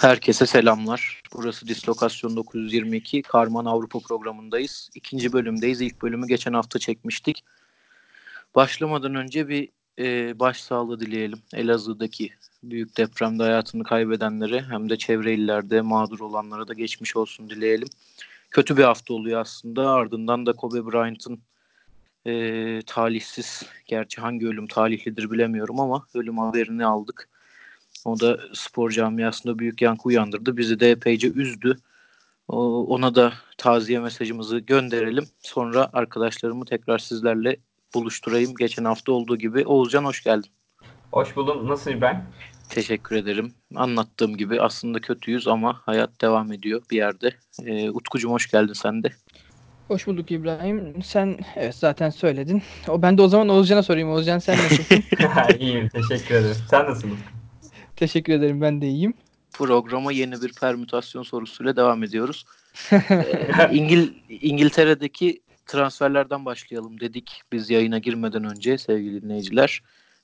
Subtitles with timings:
[0.00, 1.22] Herkese selamlar.
[1.34, 3.22] Burası Dislokasyon 922.
[3.22, 4.90] Karman Avrupa programındayız.
[4.94, 5.80] İkinci bölümdeyiz.
[5.80, 7.44] İlk bölümü geçen hafta çekmiştik.
[8.54, 9.68] Başlamadan önce bir
[9.98, 11.38] e, başsağlığı dileyelim.
[11.54, 12.30] Elazığ'daki
[12.62, 17.88] büyük depremde hayatını kaybedenlere hem de çevre illerde mağdur olanlara da geçmiş olsun dileyelim.
[18.50, 19.90] Kötü bir hafta oluyor aslında.
[19.90, 21.40] Ardından da Kobe Bryant'ın
[22.26, 27.28] e, talihsiz, gerçi hangi ölüm talihlidir bilemiyorum ama ölüm haberini aldık.
[28.08, 30.56] O da spor camiasında büyük yankı uyandırdı.
[30.56, 31.76] Bizi de epeyce üzdü.
[32.48, 35.24] Ona da taziye mesajımızı gönderelim.
[35.40, 37.56] Sonra arkadaşlarımı tekrar sizlerle
[37.94, 38.54] buluşturayım.
[38.54, 39.66] Geçen hafta olduğu gibi.
[39.66, 40.50] Oğuzcan hoş geldin.
[41.12, 41.68] Hoş buldum.
[41.68, 42.26] Nasıl ben?
[42.68, 43.52] Teşekkür ederim.
[43.74, 47.34] Anlattığım gibi aslında kötüyüz ama hayat devam ediyor bir yerde.
[47.64, 49.12] Ee, Utkucuğum hoş geldin sen de.
[49.88, 51.02] Hoş bulduk İbrahim.
[51.02, 52.62] Sen evet zaten söyledin.
[52.88, 54.10] O ben de o zaman Oğuzcan'a sorayım.
[54.10, 55.04] Oğuzcan sen nasılsın?
[55.58, 55.88] İyiyim.
[55.88, 56.56] Teşekkür ederim.
[56.70, 57.18] Sen nasılsın?
[57.98, 58.60] Teşekkür ederim.
[58.60, 59.14] Ben de iyiyim.
[59.52, 62.44] Programa yeni bir permütasyon sorusuyla devam ediyoruz.
[62.92, 69.82] ee, İngil İngiltere'deki transferlerden başlayalım dedik biz yayına girmeden önce sevgili dinleyiciler.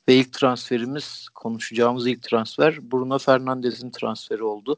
[0.09, 4.77] Ve ilk transferimiz, konuşacağımız ilk transfer Bruno Fernandes'in transferi oldu.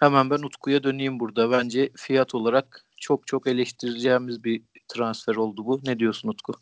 [0.00, 1.50] Hemen ben Utku'ya döneyim burada.
[1.50, 5.80] Bence fiyat olarak çok çok eleştireceğimiz bir transfer oldu bu.
[5.84, 6.52] Ne diyorsun Utku?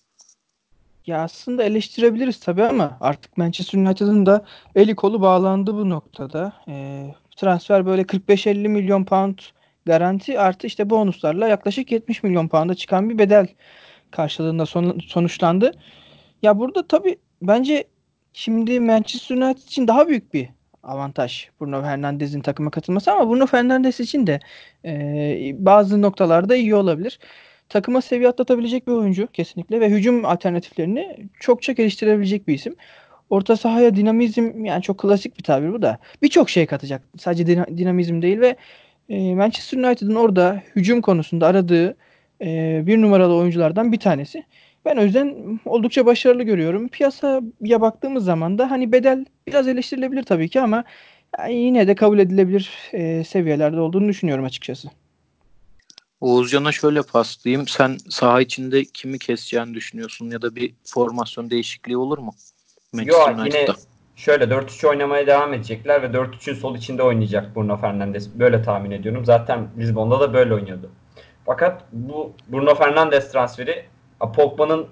[1.07, 6.53] Ya aslında eleştirebiliriz tabii ama artık Manchester United'ın da eli kolu bağlandı bu noktada.
[6.69, 9.39] E, transfer böyle 45-50 milyon pound
[9.87, 13.48] garanti artı işte bonuslarla yaklaşık 70 milyon pound'a çıkan bir bedel
[14.11, 15.73] karşılığında son, sonuçlandı.
[16.43, 17.85] Ya burada tabii bence
[18.33, 20.48] şimdi Manchester United için daha büyük bir
[20.83, 24.41] avantaj Bruno Fernandes'in takıma katılması ama Bruno Fernandes için de
[24.85, 27.19] e, bazı noktalarda iyi olabilir
[27.69, 32.77] takıma seviye atlatabilecek bir oyuncu kesinlikle ve hücum alternatiflerini çokça geliştirebilecek bir isim.
[33.31, 35.98] Orta sahaya dinamizm yani çok klasik bir tabir bu da.
[36.23, 37.03] Birçok şey katacak.
[37.19, 38.56] Sadece dinamizm değil ve
[39.08, 41.97] e, Manchester United'ın orada hücum konusunda aradığı
[42.41, 44.45] e, bir numaralı oyunculardan bir tanesi.
[44.85, 46.89] Ben o yüzden oldukça başarılı görüyorum.
[46.89, 50.85] Piyasaya baktığımız zaman da hani bedel biraz eleştirilebilir tabii ki ama
[51.51, 54.89] yine de kabul edilebilir e, seviyelerde olduğunu düşünüyorum açıkçası.
[56.21, 57.69] Oğuzcan'a şöyle paslayayım.
[57.69, 62.35] Sen saha içinde kimi keseceğini düşünüyorsun ya da bir formasyon değişikliği olur mu?
[62.95, 63.67] Yok yine
[64.17, 68.29] şöyle 4-3 oynamaya devam edecekler ve 4-3'ün sol içinde oynayacak Bruno Fernandes.
[68.35, 69.25] Böyle tahmin ediyorum.
[69.25, 70.91] Zaten Lisbon'da da böyle oynuyordu.
[71.47, 73.85] Fakat bu Bruno Fernandes transferi
[74.35, 74.87] Pogba'nın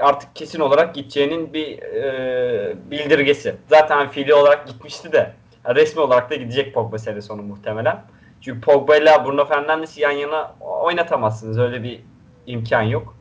[0.00, 3.56] artık kesin olarak gideceğinin bir e, bildirgesi.
[3.70, 5.34] Zaten fiili olarak gitmişti de
[5.74, 8.04] resmi olarak da gidecek Pogba sene sonu muhtemelen.
[8.40, 11.58] Çünkü Pogba ile Bruno Fernandes'i yan yana oynatamazsınız.
[11.58, 12.00] Öyle bir
[12.46, 13.16] imkan yok.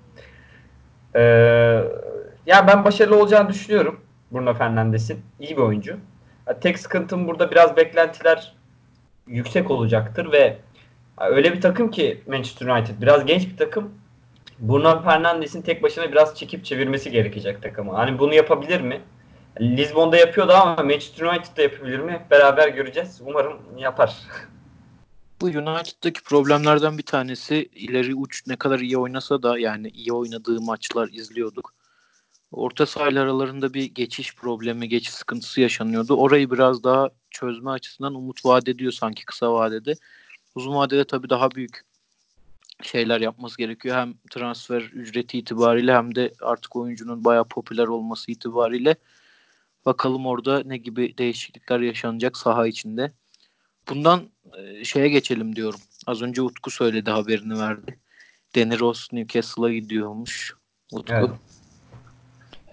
[1.15, 1.21] Ee,
[2.45, 3.99] yani ben başarılı olacağını düşünüyorum
[4.31, 5.21] Bruno Fernandes'in.
[5.39, 5.97] İyi bir oyuncu.
[6.61, 8.55] Tek sıkıntım burada biraz beklentiler
[9.27, 10.57] yüksek olacaktır ve
[11.17, 13.93] öyle bir takım ki Manchester United biraz genç bir takım.
[14.59, 17.91] Bruno Fernandes'in tek başına biraz çekip çevirmesi gerekecek takımı.
[17.91, 19.01] Hani bunu yapabilir mi?
[19.61, 22.21] Lisbon'da yapıyordu ama Manchester United'da yapabilir mi?
[22.31, 23.21] Beraber göreceğiz.
[23.25, 24.17] Umarım yapar.
[25.41, 30.61] Bu United'daki problemlerden bir tanesi ileri uç ne kadar iyi oynasa da yani iyi oynadığı
[30.61, 31.73] maçlar izliyorduk.
[32.51, 36.15] Orta sahalar aralarında bir geçiş problemi, geçiş sıkıntısı yaşanıyordu.
[36.15, 39.93] Orayı biraz daha çözme açısından umut vaat ediyor sanki kısa vadede.
[40.55, 41.81] Uzun vadede tabii daha büyük
[42.83, 43.95] şeyler yapması gerekiyor.
[43.97, 48.95] Hem transfer ücreti itibariyle hem de artık oyuncunun bayağı popüler olması itibariyle.
[49.85, 53.11] Bakalım orada ne gibi değişiklikler yaşanacak saha içinde.
[53.89, 55.79] Bundan e, şeye geçelim diyorum.
[56.07, 57.99] Az önce Utku söyledi haberini verdi.
[58.55, 60.53] Danny Ross Newcastle'a gidiyormuş.
[60.93, 61.13] Utku.
[61.15, 61.29] Evet.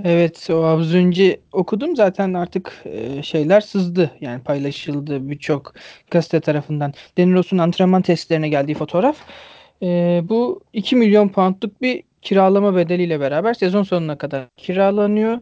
[0.05, 5.75] Evet o az önce okudum zaten artık e, şeyler sızdı yani paylaşıldı birçok
[6.11, 6.93] gazete tarafından.
[7.19, 9.17] Danny Ross'un antrenman testlerine geldiği fotoğraf.
[9.83, 15.39] E, bu 2 milyon poundluk bir kiralama bedeliyle beraber sezon sonuna kadar kiralanıyor.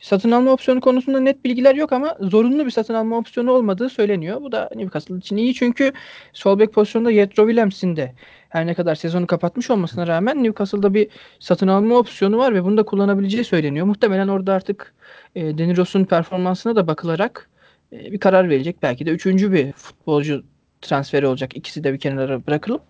[0.00, 4.42] Satın alma opsiyonu konusunda net bilgiler yok ama zorunlu bir satın alma opsiyonu olmadığı söyleniyor.
[4.42, 5.92] Bu da Newcastle için iyi çünkü
[6.32, 8.14] sol bek pozisyonunda Yetro Williams'in de
[8.48, 11.08] her ne kadar sezonu kapatmış olmasına rağmen Newcastle'da bir
[11.40, 13.86] satın alma opsiyonu var ve bunu da kullanabileceği söyleniyor.
[13.86, 14.94] Muhtemelen orada artık
[15.34, 17.50] e, Deniros'un performansına da bakılarak
[17.92, 18.76] e, bir karar verecek.
[18.82, 20.44] Belki de üçüncü bir futbolcu
[20.82, 21.56] transferi olacak.
[21.56, 22.82] İkisi de bir kenara bırakılıp.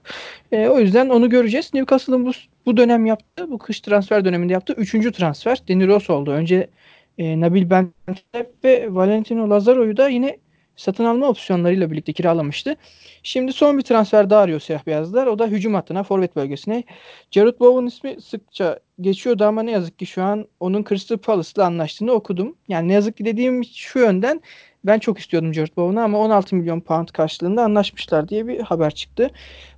[0.52, 1.75] E, o yüzden onu göreceğiz.
[1.75, 2.31] Newcastle'ın bu,
[2.66, 6.31] bu dönem yaptığı, bu kış transfer döneminde yaptığı üçüncü transfer Deniros oldu.
[6.31, 6.69] Önce
[7.18, 10.38] e, Nabil Bentaleb ve Valentino Lazaro'yu da yine
[10.76, 12.76] satın alma opsiyonlarıyla birlikte kiralamıştı.
[13.22, 15.26] Şimdi son bir transfer daha arıyor siyah beyazlar.
[15.26, 16.84] O da hücum hattına, forvet bölgesine.
[17.30, 22.12] Jared Bowen ismi sıkça geçiyordu ama ne yazık ki şu an onun Crystal Palace'la anlaştığını
[22.12, 22.56] okudum.
[22.68, 24.40] Yani ne yazık ki dediğim şu yönden
[24.84, 29.30] Ben çok istiyordum Jared Bowen'ı ama 16 milyon pound karşılığında anlaşmışlar diye bir haber çıktı.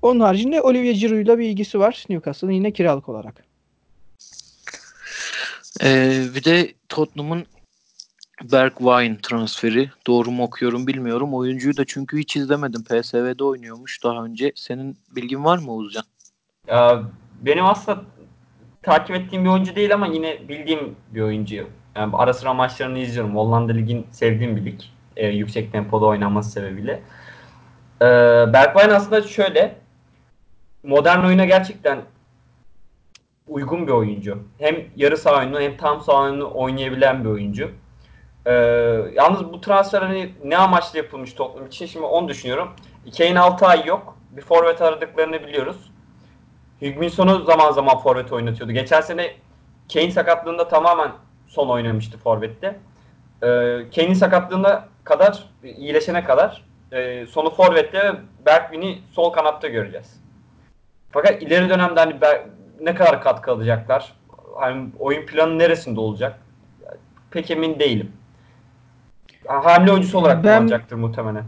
[0.02, 3.48] Onun haricinde Olivier Giroud'la bir ilgisi var Newcastle'ın yine kiralık olarak.
[5.83, 7.47] Ee, bir de Tottenham'ın
[8.53, 9.91] Bergwijn transferi.
[10.07, 11.35] Doğru mu okuyorum bilmiyorum.
[11.35, 12.85] Oyuncuyu da çünkü hiç izlemedim.
[12.85, 14.53] PSV'de oynuyormuş daha önce.
[14.55, 16.05] Senin bilgin var mı Oğuzcan?
[16.67, 17.03] Ya,
[17.41, 18.03] benim aslında
[18.83, 21.69] takip ettiğim bir oyuncu değil ama yine bildiğim bir oyuncu.
[21.97, 23.37] Yani ara sıra maçlarını izliyorum.
[23.37, 24.81] Hollanda Lig'in sevdiğim bir lig.
[25.17, 27.03] E, yüksek tempoda oynanması sebebiyle.
[28.01, 28.07] E,
[28.53, 29.77] Bergwijn aslında şöyle
[30.83, 31.99] modern oyuna gerçekten
[33.49, 34.39] uygun bir oyuncu.
[34.59, 37.71] Hem yarı saha oyunu hem tam saha oyunu oynayabilen bir oyuncu.
[38.47, 38.53] Ee,
[39.15, 42.69] yalnız bu transfer hani ne amaçla yapılmış toplum için şimdi onu düşünüyorum.
[43.19, 44.17] Kane 6 ay yok.
[44.31, 45.91] Bir forvet aradıklarını biliyoruz.
[46.81, 48.73] Hugminson'u zaman zaman forvet oynatıyordu.
[48.73, 49.31] Geçen sene
[49.93, 51.12] Kane sakatlığında tamamen
[51.49, 52.77] son oynamıştı forvette.
[53.43, 53.47] Ee,
[53.94, 58.12] Kane'in sakatlığında kadar, iyileşene kadar e, sonu forvette
[58.47, 60.21] ve sol kanatta göreceğiz.
[61.11, 62.21] Fakat ileri dönemde hani
[62.81, 64.13] ne kadar katkı alacaklar?
[64.55, 66.39] Hani oyun planı neresinde olacak?
[67.31, 68.13] Pek emin değilim.
[69.47, 71.45] Hamle oyuncusu olarak ben, kullanacaktır muhtemelen.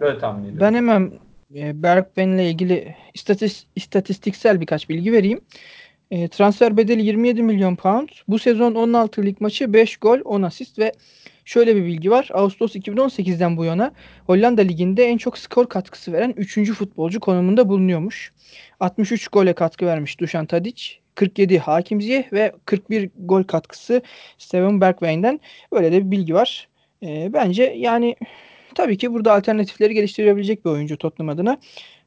[0.00, 0.60] Böyle tahmin ediyorum.
[0.60, 1.12] Ben hemen
[1.54, 5.40] e, Bergben'le ilgili istatis, istatistiksel birkaç bilgi vereyim.
[6.10, 8.08] E, transfer bedeli 27 milyon pound.
[8.28, 10.92] Bu sezon 16 lig maçı 5 gol 10 asist ve
[11.50, 12.28] şöyle bir bilgi var.
[12.32, 13.92] Ağustos 2018'den bu yana
[14.26, 16.72] Hollanda liginde en çok skor katkısı veren 3.
[16.72, 18.32] futbolcu konumunda bulunuyormuş.
[18.80, 20.92] 63 gole katkı vermiş Dušan Tadic.
[21.14, 24.02] 47 Hakim Ziyeh ve 41 gol katkısı
[24.38, 25.40] Steven Bergwijn'den.
[25.72, 26.68] Böyle de bir bilgi var.
[27.02, 28.16] E, bence yani
[28.74, 31.58] tabii ki burada alternatifleri geliştirebilecek bir oyuncu Tottenham adına.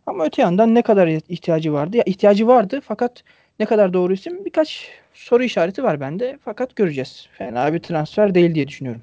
[0.05, 1.97] Ama öte yandan ne kadar ihtiyacı vardı?
[1.97, 3.23] Ya ihtiyacı vardı fakat
[3.59, 6.37] ne kadar doğru isim birkaç soru işareti var bende.
[6.45, 7.27] Fakat göreceğiz.
[7.37, 9.01] Fena bir transfer değil diye düşünüyorum.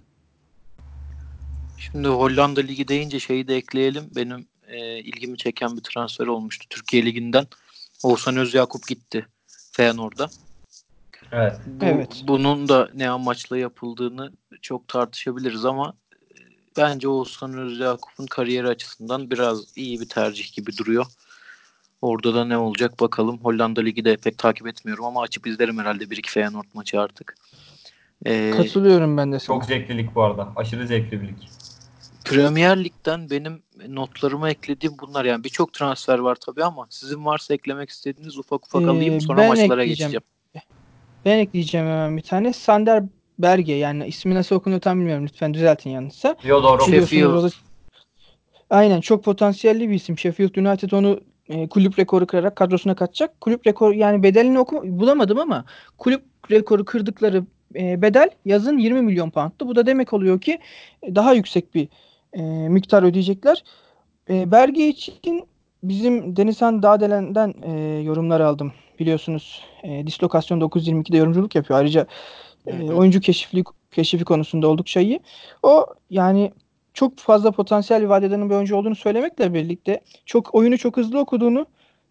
[1.81, 4.05] Şimdi Hollanda Ligi deyince şeyi de ekleyelim.
[4.17, 7.47] Benim e, ilgimi çeken bir transfer olmuştu Türkiye Ligi'nden.
[8.03, 9.27] Oğuzhan Özyakup gitti
[9.73, 10.31] Feyenoord'a.
[11.33, 11.61] Evet.
[11.67, 12.23] Bu, evet.
[12.25, 14.33] Bunun da ne amaçla yapıldığını
[14.63, 16.17] çok tartışabiliriz ama e,
[16.77, 21.07] bence Oğuzhan Özyakup'un kariyeri açısından biraz iyi bir tercih gibi duruyor.
[22.03, 23.39] Orada da ne olacak bakalım.
[23.39, 27.37] Hollanda Ligi de pek takip etmiyorum ama açıp izlerim herhalde bir iki Feyenoord maçı artık.
[28.27, 29.57] Ee, Katılıyorum ben de sana.
[29.57, 30.53] Çok zevkli lig bu arada.
[30.57, 31.39] Aşırı zevkli bir lig.
[32.31, 35.25] Premier Lig'den benim notlarıma eklediğim bunlar.
[35.25, 39.49] Yani birçok transfer var tabii ama sizin varsa eklemek istediğiniz ufak ufak ee, alayım sonra
[39.49, 40.23] maçlara geçeceğim.
[41.25, 42.53] Ben ekleyeceğim hemen bir tane.
[42.53, 43.05] Sander
[43.39, 45.27] Berge yani ismi nasıl okunuyor tam bilmiyorum.
[45.27, 46.37] Lütfen düzeltin yanlışsa.
[46.45, 46.85] Yo doğru.
[46.85, 47.51] Sheffield.
[48.71, 50.19] Aynen çok potansiyelli bir isim.
[50.19, 53.41] Sheffield United onu e, kulüp rekoru kırarak kadrosuna katacak.
[53.41, 55.65] Kulüp rekoru yani bedelini oku bulamadım ama
[55.99, 57.45] kulüp rekoru kırdıkları
[57.75, 59.69] e, bedel yazın 20 milyon poundtu.
[59.69, 60.59] Bu da demek oluyor ki
[61.03, 61.89] e, daha yüksek bir
[62.33, 63.65] e, miktar ödeyecekler.
[64.31, 65.49] E, Berge için
[65.83, 68.73] bizim Denizhan Dağdelen'den e, yorumlar aldım.
[68.99, 71.79] Biliyorsunuz e, Dislokasyon 922'de yorumculuk yapıyor.
[71.79, 72.07] Ayrıca
[72.67, 75.21] e, oyuncu keşifli keşifi konusunda oldukça iyi.
[75.63, 76.53] O yani
[76.95, 81.67] çok fazla potansiyel vaat eden bir oyuncu olduğunu söylemekle birlikte çok oyunu çok hızlı okuduğunu,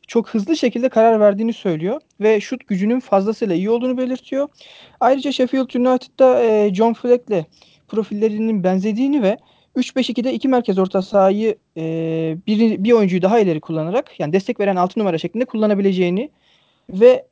[0.08, 4.50] çok hızlı şekilde karar verdiğini söylüyor ve şut gücünün fazlasıyla iyi olduğunu belirtiyor.
[5.00, 7.46] Ayrıca Sheffield United'da e, John Fleck'le
[7.88, 9.38] profillerinin benzediğini ve
[9.76, 11.84] 3-5-2'de iki merkez orta sahayı e,
[12.48, 16.32] bir, bir oyuncuyu daha ileri kullanarak yani destek veren 6 numara şeklinde kullanabileceğini
[16.90, 17.28] ve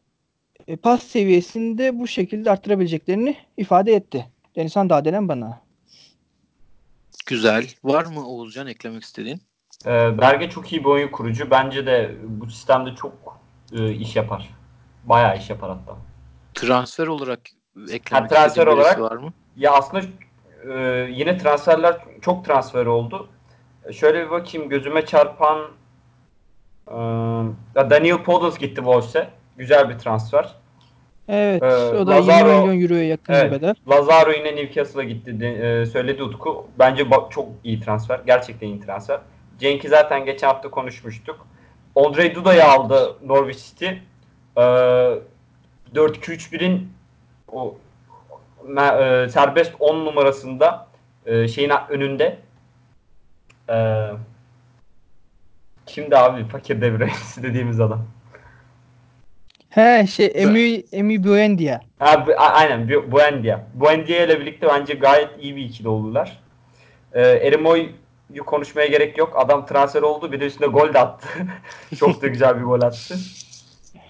[0.68, 4.28] e, pas seviyesinde bu şekilde arttırabileceklerini ifade etti.
[4.56, 5.62] Denizhan Dağdelen bana.
[7.26, 7.68] Güzel.
[7.84, 9.42] Var mı Oğuzcan eklemek istediğin?
[9.86, 11.52] Ee, Berge çok iyi bir oyun kurucu.
[11.52, 13.40] Bence de bu sistemde çok
[13.74, 14.50] e, iş yapar.
[15.04, 15.98] Bayağı iş yapar hatta.
[16.54, 17.40] Transfer olarak
[17.92, 19.34] eklemek ha, transfer olarak, var mı?
[19.58, 20.04] Ya aslında
[20.74, 23.28] e, yine transferler çok transfer oldu.
[23.92, 25.60] Şöyle bir bakayım gözüme çarpan
[26.88, 26.96] e,
[27.76, 29.28] Daniel Podence gitti Wolves'e.
[29.58, 30.56] Güzel bir transfer.
[31.30, 31.64] Evet.
[31.64, 33.76] Ee, o da Lazaro, 20 milyon euroya yakın evet, bir bedel.
[33.90, 35.46] Lazaro yine Newcastle'a gitti.
[35.46, 36.68] E, söyledi Utku.
[36.80, 38.20] Bence çok iyi transfer.
[38.26, 39.20] Gerçekten iyi transfer.
[39.60, 41.48] Cenk'i zaten geçen hafta konuşmuştuk.
[41.96, 43.86] Andre Duda'yı aldı Norwich City.
[44.58, 44.62] Ee,
[45.96, 46.90] 4-2-3-1'in
[47.52, 47.76] o
[48.70, 50.88] e, serbest 10 numarasında
[51.26, 52.38] e, şeyin önünde
[53.70, 54.08] e,
[55.86, 58.06] kimdi abi fakir devresi dediğimiz adam.
[59.70, 61.80] He şey Emi Emi Buendia.
[62.00, 63.60] Ha, aynen Buendia.
[63.74, 66.40] Buendia ile birlikte bence gayet iyi bir ikili oldular.
[67.14, 69.34] Ee, Erimoy'u konuşmaya gerek yok.
[69.36, 70.32] Adam transfer oldu.
[70.32, 71.28] Bir de üstünde gol de attı.
[72.00, 73.16] Çok da güzel bir gol attı.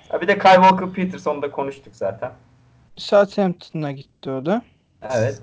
[0.09, 2.31] Ha, bir de Kyle Walker Peterson'u da konuştuk zaten.
[2.97, 4.61] Southampton'a gitti o da.
[5.01, 5.41] Evet.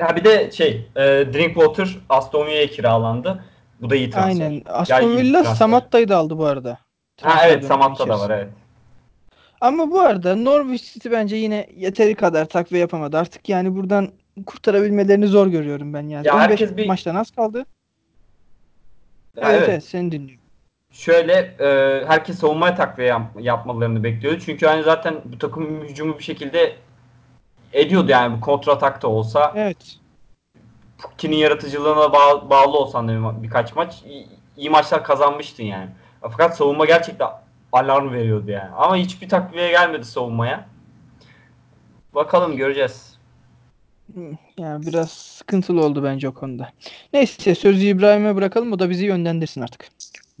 [0.00, 3.44] Ha bir de şey e, Drinkwater Aston Villa'ya kiralandı.
[3.80, 4.44] Bu da iyi transfer.
[4.46, 4.62] Aynen.
[4.66, 6.78] Aston Villa Samatta'yı da aldı bu arada.
[7.20, 8.48] Ha evet Samatta da var evet.
[9.60, 13.18] Ama bu arada Norwich City bence yine yeteri kadar takviye yapamadı.
[13.18, 14.12] Artık yani buradan
[14.46, 16.26] kurtarabilmelerini zor görüyorum ben yani.
[16.26, 17.58] Ya 15 herkes bir- maçtan az kaldı.
[17.58, 17.64] Ya
[19.36, 19.68] evet, evet.
[19.68, 20.41] evet seni dinliyorum.
[20.92, 21.66] Şöyle e,
[22.06, 24.40] herkes savunmaya takviye yap- yapmalarını bekliyordu.
[24.46, 26.76] Çünkü hani zaten bu takım hücumu bir şekilde
[27.72, 29.52] ediyordu yani bu kontratak da olsa.
[29.56, 29.96] Evet.
[30.98, 35.88] Pukki'nin yaratıcılığına bağ- bağlı olsan da bir ma- birkaç maç iyi, iyi maçlar kazanmıştın yani.
[36.20, 37.28] Fakat savunma gerçekten
[37.72, 38.70] alarm veriyordu yani.
[38.70, 40.66] Ama hiçbir takviye gelmedi savunmaya.
[42.14, 43.18] Bakalım göreceğiz.
[44.58, 46.68] Yani biraz sıkıntılı oldu bence o konuda.
[47.12, 49.88] Neyse sözü İbrahim'e bırakalım o da bizi yönlendirsin artık.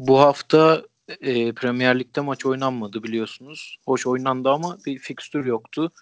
[0.08, 0.82] Bu hafta
[1.20, 3.76] e, Premier Lig'de maç oynanmadı biliyorsunuz.
[3.86, 5.92] Hoş oynandı ama bir fikstür yoktu.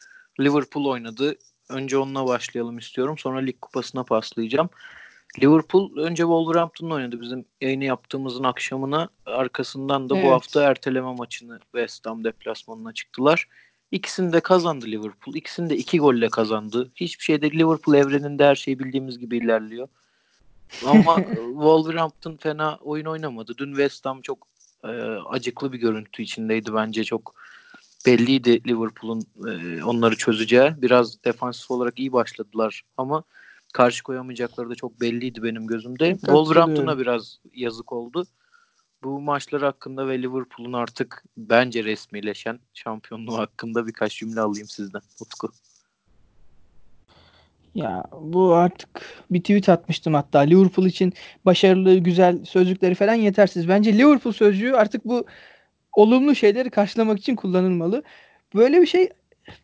[0.41, 1.35] Liverpool oynadı.
[1.69, 3.19] Önce onunla başlayalım istiyorum.
[3.19, 4.69] Sonra lig kupasına paslayacağım.
[5.43, 9.09] Liverpool önce Wolverhampton'la oynadı bizim yayını yaptığımızın akşamına.
[9.27, 10.27] Arkasından da Evet.
[10.27, 13.49] bu hafta erteleme maçını West Ham deplasmanına çıktılar.
[13.91, 15.35] İkisini de kazandı Liverpool.
[15.35, 16.91] İkisini de iki golle kazandı.
[16.95, 19.89] Hiçbir şeyde Liverpool evreninde her şey bildiğimiz gibi ilerliyor.
[20.87, 23.53] Ama e, Wolverhampton fena oyun oynamadı.
[23.59, 24.47] Dün West Ham çok
[24.85, 24.89] e,
[25.29, 27.05] acıklı bir görüntü içindeydi bence.
[27.05, 27.35] Çok
[28.07, 30.73] belliydi Liverpool'un e, onları çözeceği.
[30.77, 33.25] Biraz defansif olarak iyi başladılar ama
[33.73, 36.13] karşı koyamayacakları da çok belliydi benim gözümde.
[36.13, 36.45] Katılıyorum.
[36.45, 38.27] Wolverhampton'a biraz yazık oldu.
[39.03, 45.03] Bu maçlar hakkında ve Liverpool'un artık bence resmileşen şampiyonluğu hakkında birkaç cümle alayım sizden.
[45.21, 45.53] Utku.
[47.75, 48.89] Ya bu artık
[49.31, 51.13] bir tweet atmıştım hatta Liverpool için
[51.45, 53.69] başarılı güzel sözcükleri falan yetersiz.
[53.69, 55.27] Bence Liverpool sözcüğü artık bu
[55.93, 58.03] olumlu şeyleri karşılamak için kullanılmalı.
[58.55, 59.09] Böyle bir şey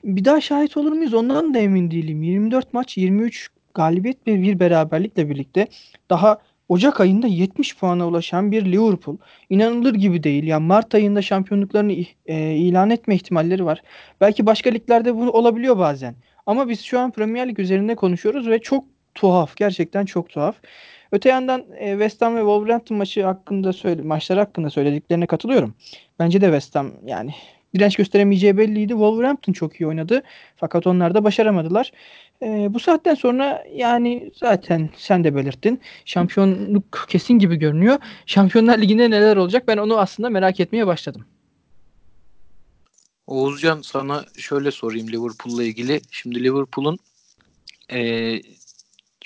[0.05, 2.23] bir daha şahit olur muyuz ondan da emin değilim.
[2.23, 5.69] 24 maç 23 galibiyet ve bir beraberlikle birlikte
[6.11, 9.17] daha Ocak ayında 70 puana ulaşan bir Liverpool
[9.51, 10.45] inanılır gibi değil.
[10.45, 11.93] Ya Mart ayında şampiyonluklarını
[12.27, 13.83] e, ilan etme ihtimalleri var.
[14.21, 16.15] Belki başka liglerde bu olabiliyor bazen.
[16.47, 18.85] Ama biz şu an Premier Lig üzerinde konuşuyoruz ve çok
[19.15, 19.57] tuhaf.
[19.57, 20.57] Gerçekten çok tuhaf.
[21.13, 25.75] Öte yandan e, West Ham ve Wolverhampton maçı hakkında söyle maçları hakkında söylediklerine katılıyorum.
[26.19, 27.35] Bence de West Ham yani
[27.75, 28.93] direnç gösteremeyeceği belliydi.
[28.93, 30.23] Wolverhampton çok iyi oynadı.
[30.57, 31.93] Fakat onlar da başaramadılar.
[32.43, 35.81] E, bu saatten sonra yani zaten sen de belirttin.
[36.05, 37.99] Şampiyonluk kesin gibi görünüyor.
[38.27, 41.25] Şampiyonlar Ligi'nde neler olacak ben onu aslında merak etmeye başladım.
[43.27, 46.01] Oğuzcan sana şöyle sorayım Liverpool'la ilgili.
[46.11, 46.99] Şimdi Liverpool'un
[47.93, 48.01] e,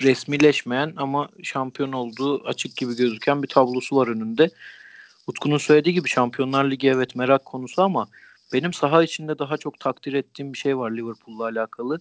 [0.01, 4.49] resmileşmeyen ama şampiyon olduğu açık gibi gözüken bir tablosu var önünde.
[5.27, 8.07] Utku'nun söylediği gibi Şampiyonlar Ligi evet merak konusu ama
[8.53, 11.99] benim saha içinde daha çok takdir ettiğim bir şey var Liverpool'la alakalı.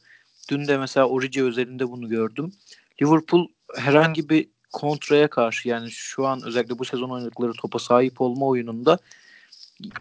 [0.51, 2.53] Dün de mesela Origi özelinde bunu gördüm.
[3.03, 8.47] Liverpool herhangi bir kontraya karşı yani şu an özellikle bu sezon oynadıkları topa sahip olma
[8.47, 8.99] oyununda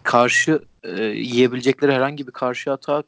[0.04, 3.04] karşı e, yiyebilecekleri herhangi bir karşı hata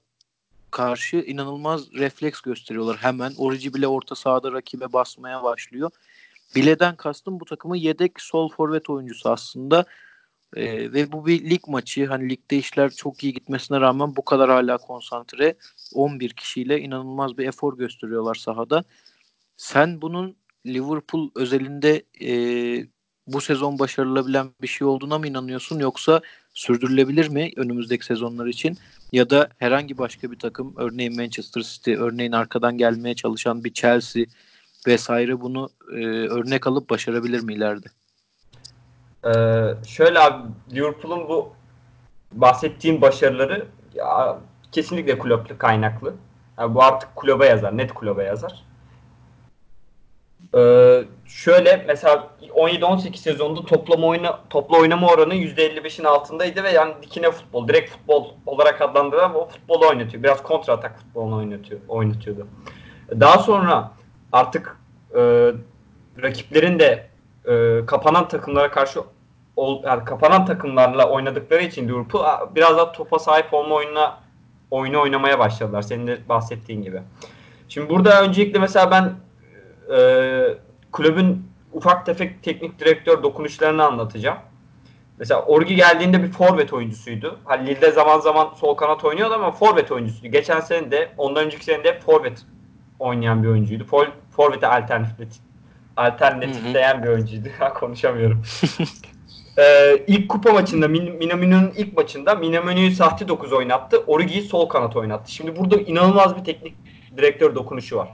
[0.72, 3.34] karşı inanılmaz refleks gösteriyorlar hemen.
[3.38, 5.92] Origi bile orta sahada rakibe basmaya başlıyor.
[6.56, 9.86] Bile'den kastım bu takımın yedek sol forvet oyuncusu aslında.
[10.56, 12.06] E, ve bu bir lig maçı.
[12.06, 15.56] Hani ligde işler çok iyi gitmesine rağmen bu kadar hala konsantre
[15.94, 18.84] 11 kişiyle inanılmaz bir efor gösteriyorlar sahada.
[19.58, 20.36] Sen bunun
[20.66, 22.32] Liverpool özelinde e,
[23.34, 26.22] bu sezon başarılabilen bir şey olduğuna mı inanıyorsun yoksa
[26.54, 28.78] sürdürülebilir mi önümüzdeki sezonlar için
[29.12, 34.24] ya da herhangi başka bir takım örneğin Manchester City örneğin arkadan gelmeye çalışan bir Chelsea
[34.88, 37.88] vesaire bunu e, örnek alıp başarabilir mi ileride?
[39.26, 41.54] Ee, şöyle abi Liverpool'un bu
[42.32, 44.38] bahsettiğim başarıları ya,
[44.72, 46.14] kesinlikle kulüple kaynaklı.
[46.60, 48.64] Yani bu artık kulübe yazar, net kulübe yazar.
[50.56, 57.32] Ee, şöyle mesela 17-18 sezonunda toplam oyna, toplu oynama oranı %55'in altındaydı ve yani dikine
[57.32, 60.24] futbol, direkt futbol olarak adlandırılan o futbolu oynatıyor.
[60.24, 62.48] Biraz kontra atak futbolunu oynatıyor, oynatıyordu.
[63.20, 63.92] Daha sonra
[64.32, 64.78] artık
[65.16, 65.52] e,
[66.22, 67.08] rakiplerin de
[67.46, 69.02] e, kapanan takımlara karşı
[69.56, 74.20] ol, yani kapanan takımlarla oynadıkları için Liverpool biraz daha topa sahip olma oyununa
[74.72, 75.82] oyunu oynamaya başladılar.
[75.82, 77.02] Senin de bahsettiğin gibi.
[77.70, 79.14] Şimdi burada öncelikle mesela ben
[79.96, 79.98] e,
[80.92, 84.38] kulübün ufak tefek teknik direktör dokunuşlarını anlatacağım.
[85.20, 87.40] Mesela Orgi geldiğinde bir forvet oyuncusuydu.
[87.46, 90.32] Hani Lille'de zaman zaman sol kanat oynuyordu ama forvet oyuncusuydu.
[90.32, 92.46] Geçen sene de ondan önceki sene de forvet
[93.00, 93.84] oynayan bir oyuncuydu.
[93.84, 95.28] For, forvete alternatif
[95.98, 97.50] alternatifleyen bir oyuncuydu.
[97.76, 98.44] Konuşamıyorum.
[99.58, 104.04] ee, ilk kupa maçında Min- Minamino'nun ilk maçında Minamino'yu sahte 9 oynattı.
[104.08, 105.32] Origi'yi sol kanat oynattı.
[105.32, 106.76] Şimdi burada inanılmaz bir teknik
[107.18, 108.10] direktör dokunuşu var.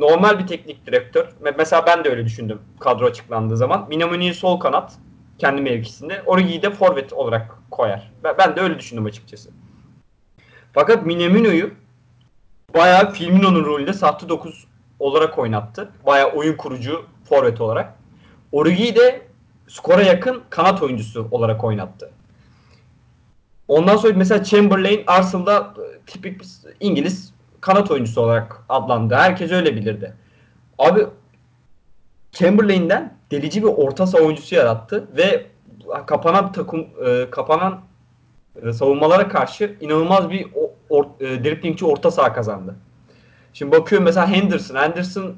[0.00, 1.28] Normal bir teknik direktör.
[1.58, 3.86] Mesela ben de öyle düşündüm kadro açıklandığı zaman.
[3.88, 4.92] Minamino'yu sol kanat
[5.38, 6.22] kendi mevkisinde.
[6.26, 8.12] Origi'yi de forvet olarak koyar.
[8.38, 9.50] Ben de öyle düşündüm açıkçası.
[10.72, 11.70] Fakat Minamino'yu
[12.74, 14.66] bayağı Firmino'nun rolünde sahte 9
[14.98, 15.90] olarak oynattı.
[16.06, 17.94] Bayağı oyun kurucu forvet olarak.
[18.52, 19.22] Origi'yi de
[19.68, 22.10] skora yakın kanat oyuncusu olarak oynattı.
[23.68, 25.74] Ondan sonra mesela Chamberlain Arsenal'da
[26.06, 26.42] tipik
[26.80, 29.14] İngiliz kanat oyuncusu olarak adlandı.
[29.14, 30.14] Herkes öyle bilirdi.
[30.78, 31.06] Abi
[32.32, 35.46] Chamberlain'den delici bir orta saha oyuncusu yarattı ve
[36.06, 37.80] kapanan takım e, kapanan
[38.62, 40.46] e, savunmalara karşı inanılmaz bir
[40.88, 42.76] or, e, driplingçi orta saha kazandı.
[43.52, 44.76] Şimdi bakıyorum mesela Henderson.
[44.76, 45.34] Henderson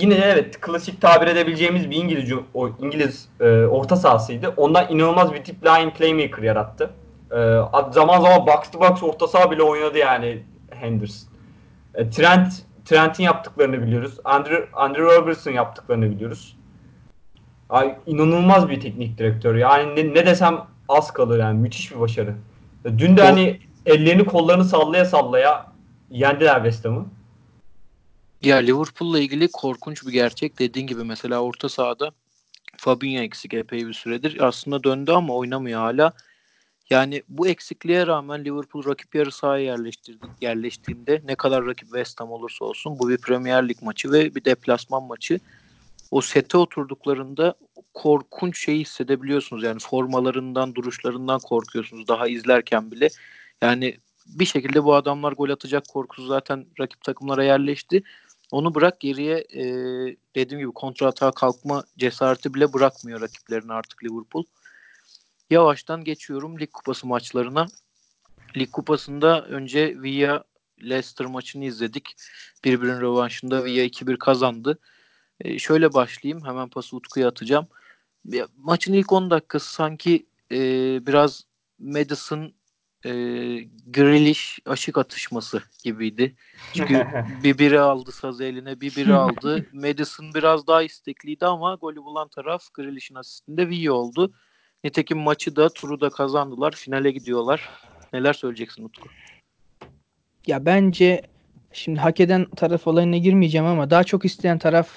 [0.00, 2.32] yine evet klasik tabir edebileceğimiz bir İngiliz
[2.80, 4.54] İngiliz e, orta sahasıydı.
[4.56, 6.90] Ondan inanılmaz bir deep line playmaker yarattı.
[7.30, 7.36] E,
[7.92, 10.42] zaman zaman box to box orta saha bile oynadı yani
[10.80, 11.28] Henderson.
[11.94, 12.52] E, Trent
[12.84, 14.18] Trent'in yaptıklarını biliyoruz.
[14.24, 16.56] Andrew, Andrew Robertson yaptıklarını biliyoruz.
[17.68, 19.54] Ay, inanılmaz bir teknik direktör.
[19.54, 20.58] Yani ne, ne desem
[20.88, 21.58] az kalır yani.
[21.58, 22.34] Müthiş bir başarı.
[22.98, 25.72] Dün de hani ellerini kollarını sallaya sallaya
[26.10, 27.06] yendiler West Ham'ı.
[28.42, 30.58] Ya Liverpool'la ilgili korkunç bir gerçek.
[30.58, 32.10] Dediğin gibi mesela orta sahada
[32.76, 34.46] Fabinho eksik epey bir süredir.
[34.46, 36.12] Aslında döndü ama oynamıyor hala.
[36.90, 42.32] Yani bu eksikliğe rağmen Liverpool rakip yarı sahaya yerleştirdi, yerleştiğinde ne kadar rakip West Ham
[42.32, 45.40] olursa olsun bu bir Premier Lig maçı ve bir deplasman maçı.
[46.10, 47.54] O sete oturduklarında
[47.94, 49.62] korkunç şeyi hissedebiliyorsunuz.
[49.62, 53.08] Yani formalarından, duruşlarından korkuyorsunuz daha izlerken bile.
[53.62, 58.02] Yani bir şekilde bu adamlar gol atacak korkusu zaten rakip takımlara yerleşti.
[58.50, 59.62] Onu bırak geriye e,
[60.34, 64.44] dediğim gibi kontra atağa kalkma cesareti bile bırakmıyor rakiplerini artık Liverpool.
[65.50, 67.66] Yavaştan geçiyorum Lig Kupası maçlarına.
[68.56, 70.44] Lig Kupası'nda önce Villa
[70.82, 72.14] Leicester maçını izledik.
[72.64, 74.78] Birbirinin rövanşında Villa 2-1 kazandı.
[75.40, 76.46] E, şöyle başlayayım.
[76.46, 77.68] Hemen pası Utku'ya atacağım.
[78.24, 80.58] Ya, maçın ilk 10 dakikası sanki e,
[81.06, 81.44] biraz
[81.78, 82.52] Madison
[83.04, 83.10] e,
[83.86, 86.36] Grealish aşık atışması gibiydi.
[86.74, 87.06] Çünkü
[87.44, 89.66] bir biri aldı sazı eline bir biri aldı.
[89.72, 94.32] Madison biraz daha istekliydi ama golü bulan taraf Grealish'in asistinde Villa oldu.
[94.84, 96.72] Nitekim maçı da turu da kazandılar.
[96.72, 97.68] Finale gidiyorlar.
[98.12, 99.08] Neler söyleyeceksin Utku?
[100.46, 101.22] Ya bence
[101.72, 104.88] şimdi hak eden taraf olayına girmeyeceğim ama daha çok isteyen taraf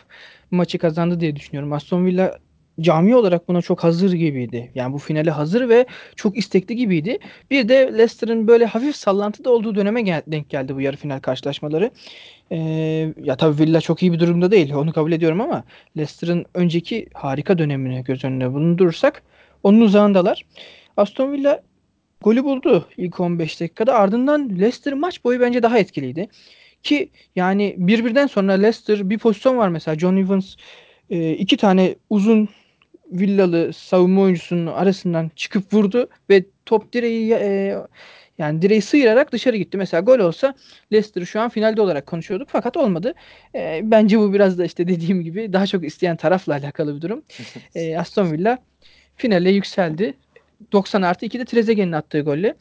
[0.52, 1.74] maçı kazandı diye düşünüyorum.
[1.74, 2.38] Aston Villa
[2.82, 4.72] cami olarak buna çok hazır gibiydi.
[4.76, 7.20] Yani bu finale hazır ve çok istekli gibiydi.
[7.52, 11.92] Bir de Leicester'ın böyle hafif sallantıda olduğu döneme gel- denk geldi bu yarı final karşılaşmaları.
[12.52, 12.58] Ee,
[13.24, 14.74] ya tabii Villa çok iyi bir durumda değil.
[14.74, 15.64] Onu kabul ediyorum ama
[15.98, 19.24] Leicester'ın önceki harika dönemini göz önüne bulundurursak
[19.64, 20.46] onun uzağındalar.
[20.98, 21.62] Aston Villa
[22.22, 23.94] golü buldu ilk 15 dakikada.
[23.94, 26.28] Ardından Leicester maç boyu bence daha etkiliydi.
[26.84, 30.56] Ki yani birbirden sonra Leicester bir pozisyon var mesela John Evans
[31.10, 32.50] e, iki tane uzun
[33.12, 37.76] villalı savunma oyuncusunun arasından çıkıp vurdu ve top direği e,
[38.38, 39.78] yani direği sıyırarak dışarı gitti.
[39.78, 40.54] Mesela gol olsa
[40.94, 43.14] Leicester şu an finalde olarak konuşuyorduk fakat olmadı.
[43.56, 47.24] E, bence bu biraz da işte dediğim gibi daha çok isteyen tarafla alakalı bir durum.
[47.76, 48.58] E, Aston Villa
[49.22, 50.14] finale yükseldi.
[50.72, 52.56] 90 artı 2'de Trezeguet'in attığı golle.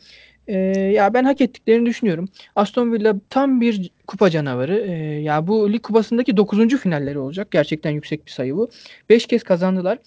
[0.49, 0.57] Ee,
[0.95, 2.29] ya ben hak ettiklerini düşünüyorum.
[2.57, 4.79] Aston Villa tam bir kupa canavarı.
[4.79, 6.77] Ee, ya bu lig kupasındaki 9.
[6.77, 7.51] finalleri olacak.
[7.51, 8.71] Gerçekten yüksek bir sayı bu.
[9.11, 9.99] 5 kez kazandılar.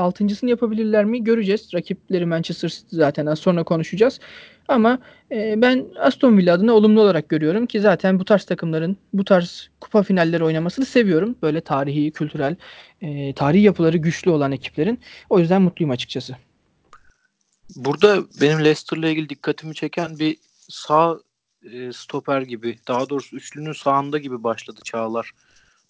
[0.00, 1.74] Altıncısını yapabilirler mi göreceğiz.
[1.74, 4.20] Rakipleri Manchester City zaten az sonra konuşacağız.
[4.68, 4.98] Ama
[5.32, 9.70] e, ben Aston Villa adına olumlu olarak görüyorum ki zaten bu tarz takımların bu tarz
[9.80, 11.36] kupa finalleri oynamasını seviyorum.
[11.42, 12.56] Böyle tarihi, kültürel,
[13.00, 15.00] e, tarihi yapıları güçlü olan ekiplerin.
[15.30, 16.36] O yüzden mutluyum açıkçası.
[17.76, 20.36] Burada benim Leicester'la ilgili dikkatimi çeken bir
[20.68, 21.18] sağ
[21.72, 25.32] e, stoper gibi, daha doğrusu üçlünün sağında gibi başladı Çağlar.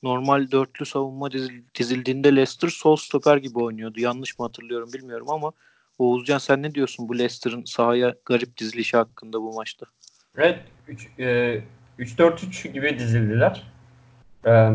[0.02, 4.00] Normal dörtlü savunma dizil, dizildiğinde Leicester sol stoper gibi oynuyordu.
[4.00, 5.52] Yanlış mı hatırlıyorum bilmiyorum ama
[5.98, 9.86] Oğuzcan sen ne diyorsun bu Leicester'ın sahaya garip dizilişi hakkında bu maçta?
[10.36, 10.58] Evet
[11.98, 13.66] 3-4-3 e, gibi dizildiler.
[14.46, 14.70] Ee,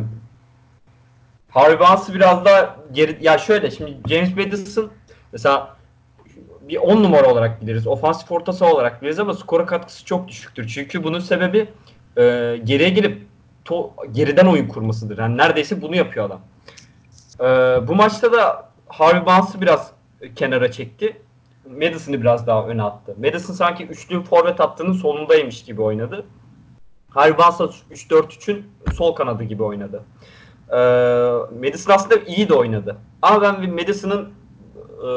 [1.50, 4.92] Harvey Barnes'ı biraz daha geri ya şöyle şimdi James Madison
[5.32, 5.78] mesela
[6.62, 7.88] bir 10 numara olarak biliriz.
[7.88, 10.68] Ofansif orta saha olarak biliriz ama skora katkısı çok düşüktür.
[10.68, 11.68] Çünkü bunun sebebi
[12.18, 12.22] e,
[12.64, 13.22] geriye gelip
[13.66, 15.18] to, geriden oyun kurmasıdır.
[15.18, 16.42] Yani neredeyse bunu yapıyor adam.
[17.40, 17.48] E,
[17.88, 19.92] bu maçta da Harvey Barnes'ı biraz
[20.36, 21.22] kenara çekti.
[21.70, 23.16] Madison'ı biraz daha öne attı.
[23.24, 26.26] Madison sanki üçlü forvet hattının solundaymış gibi oynadı.
[27.10, 27.60] Harvey Barnes
[27.92, 30.04] 3-4-3'ün sol kanadı gibi oynadı.
[30.72, 30.78] E,
[31.60, 32.98] Madison aslında iyi de oynadı.
[33.22, 34.34] Ama ben Madison'ın
[35.02, 35.10] e,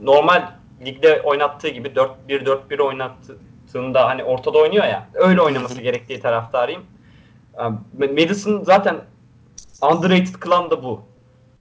[0.00, 0.52] normal
[0.84, 1.88] ligde oynattığı gibi
[2.28, 6.82] 4-1-4-1 oynattığında hani ortada oynuyor ya öyle oynaması gerektiği taraftarıyım.
[7.58, 9.04] Yani Madison zaten
[9.82, 11.02] underrated kılan da bu.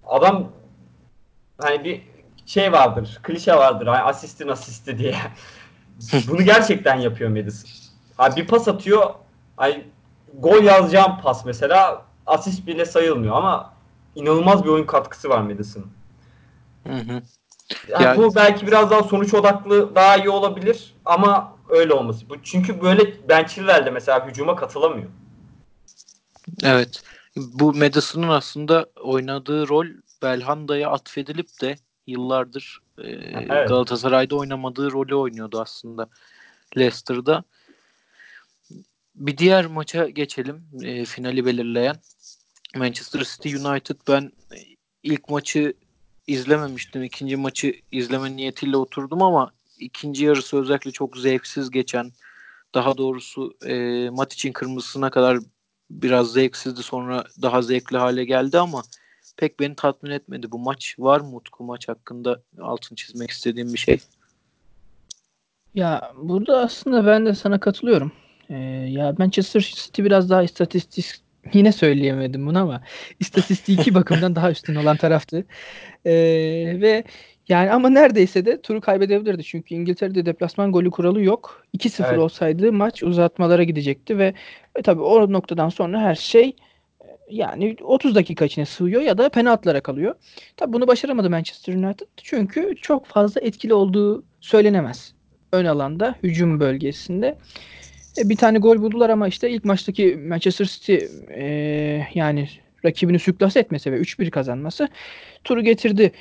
[0.07, 0.51] Adam
[1.61, 2.01] hani bir
[2.45, 3.87] şey vardır, klişe vardır.
[3.87, 5.15] Hani asistin asisti diye.
[6.27, 7.69] Bunu gerçekten yapıyor Madison.
[8.17, 9.13] Abi bir pas atıyor.
[9.57, 9.85] Ay
[10.33, 13.73] gol yazacağım pas mesela asist bile sayılmıyor ama
[14.15, 15.91] inanılmaz bir oyun katkısı var Madison'ın.
[17.89, 22.29] Yani yani, bu belki biraz daha sonuç odaklı daha iyi olabilir ama öyle olması.
[22.29, 25.09] Bu çünkü böyle Ben Chilwell'de mesela hücuma katılamıyor.
[26.63, 27.03] Evet.
[27.35, 29.87] Bu Madison'ın aslında oynadığı rol
[30.21, 31.75] Belhanda'ya atfedilip de
[32.07, 33.67] yıllardır e, evet.
[33.67, 36.09] Galatasaray'da oynamadığı rolü oynuyordu aslında
[36.77, 37.43] Leicester'da.
[39.15, 40.63] Bir diğer maça geçelim.
[40.83, 41.95] E, finali belirleyen
[42.75, 43.95] Manchester City United.
[44.07, 44.31] Ben
[45.03, 45.73] ilk maçı
[46.27, 47.03] izlememiştim.
[47.03, 52.11] İkinci maçı izleme niyetiyle oturdum ama ikinci yarısı özellikle çok zevksiz geçen
[52.73, 55.39] daha doğrusu e, maç için kırmızısına kadar
[55.89, 58.83] biraz zevksizdi sonra daha zevkli hale geldi ama
[59.37, 60.95] pek beni tatmin etmedi bu maç.
[60.99, 63.99] Var mı Utku maç hakkında altın çizmek istediğim bir şey?
[65.75, 68.11] Ya burada aslında ben de sana katılıyorum.
[68.49, 68.55] Ee,
[68.89, 71.05] ya Manchester City biraz daha istatistik
[71.53, 72.81] yine söyleyemedim bunu ama
[73.19, 75.45] istatistiki bakımdan daha üstün olan taraftı.
[76.05, 76.11] Ee,
[76.81, 77.03] ve
[77.49, 79.43] yani ama neredeyse de turu kaybedebilirdi.
[79.43, 81.63] Çünkü İngiltere'de deplasman golü kuralı yok.
[81.77, 82.19] 2-0 evet.
[82.19, 84.33] olsaydı maç uzatmalara gidecekti ve
[84.75, 86.55] e, tabii o noktadan sonra her şey
[87.29, 90.15] yani 30 dakika içine sığıyor ya da penaltılara kalıyor.
[90.57, 95.13] Tabii bunu başaramadı Manchester United çünkü çok fazla etkili olduğu söylenemez.
[95.51, 97.37] Ön alanda, hücum bölgesinde.
[98.17, 100.95] E, bir tane gol buldular ama işte ilk maçtaki Manchester City
[101.29, 102.49] e, yani
[102.85, 104.87] rakibini sürklase etmesi ve 3-1 kazanması
[105.43, 106.11] turu getirdi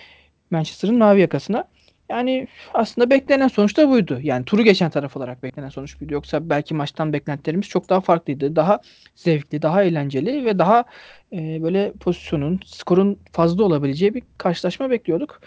[0.55, 1.65] Manchester'ın mavi yakasına.
[2.09, 4.19] Yani aslında beklenen sonuç da buydu.
[4.23, 6.15] Yani turu geçen taraf olarak beklenen sonuç buydu.
[6.15, 8.57] Yoksa belki maçtan beklentilerimiz çok daha farklıydı.
[8.57, 8.81] Daha
[9.15, 10.85] zevkli, daha eğlenceli ve daha
[11.33, 15.41] e, böyle pozisyonun, skorun fazla olabileceği bir karşılaşma bekliyorduk.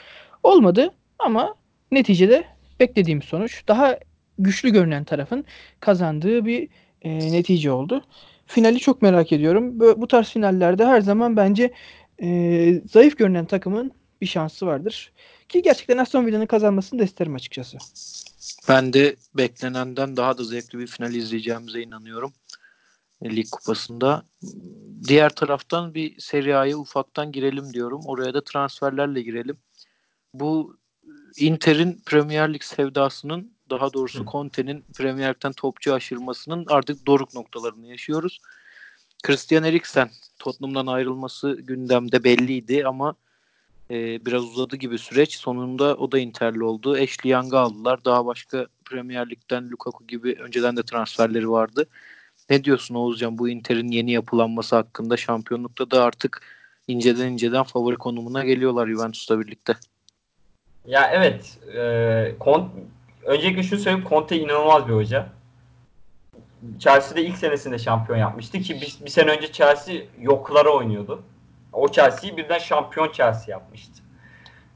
[0.43, 1.55] Olmadı ama
[1.91, 2.43] neticede
[2.79, 3.99] beklediğim sonuç daha
[4.39, 5.45] güçlü görünen tarafın
[5.79, 6.69] kazandığı bir
[7.01, 8.03] e, netice oldu.
[8.45, 9.79] Finali çok merak ediyorum.
[9.79, 11.73] Bu, bu tarz finallerde her zaman bence
[12.21, 15.11] e, zayıf görünen takımın bir şansı vardır.
[15.49, 17.77] Ki gerçekten Aston Villa'nın kazanmasını da isterim açıkçası.
[18.69, 22.33] Ben de beklenenden daha da zevkli bir final izleyeceğimize inanıyorum.
[23.21, 24.25] E, lig kupasında.
[25.07, 28.01] Diğer taraftan bir Serie A'ya ufaktan girelim diyorum.
[28.05, 29.57] Oraya da transferlerle girelim.
[30.33, 30.77] Bu
[31.37, 38.39] Inter'in Premier Lig sevdasının daha doğrusu Conte'nin Premier Lig'den topçu aşırmasının artık doruk noktalarını yaşıyoruz.
[39.23, 43.15] Christian Eriksen Tottenham'dan ayrılması gündemde belliydi ama
[43.91, 45.37] e, biraz uzadı gibi süreç.
[45.37, 46.93] Sonunda o da Inter'li oldu.
[46.93, 48.05] Ashley Young'ı aldılar.
[48.05, 51.87] Daha başka Premier Lig'den Lukaku gibi önceden de transferleri vardı.
[52.49, 56.41] Ne diyorsun Oğuzcan bu Inter'in yeni yapılanması hakkında şampiyonlukta da artık
[56.87, 59.75] inceden inceden favori konumuna geliyorlar Juventus'la birlikte.
[60.85, 61.57] Ya evet.
[61.75, 62.71] E, Kont
[63.23, 64.07] öncelikle şunu söyleyeyim.
[64.09, 65.29] Conte inanılmaz bir hoca.
[66.79, 71.23] Chelsea'de ilk senesinde şampiyon yapmıştı ki bir, bir sene önce Chelsea yoklara oynuyordu.
[71.77, 74.03] O Chelsea'yi birden şampiyon Chelsea yapmıştı.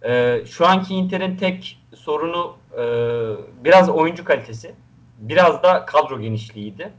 [0.04, 2.84] Ee, şu anki Inter'in tek sorunu e,
[3.64, 4.76] biraz oyuncu kalitesi.
[5.18, 6.94] Biraz da kadro genişliğiydi.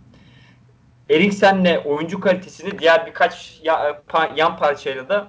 [1.10, 5.28] Eriksen'le oyuncu kalitesini diğer birkaç ya, pa, yan parçayla da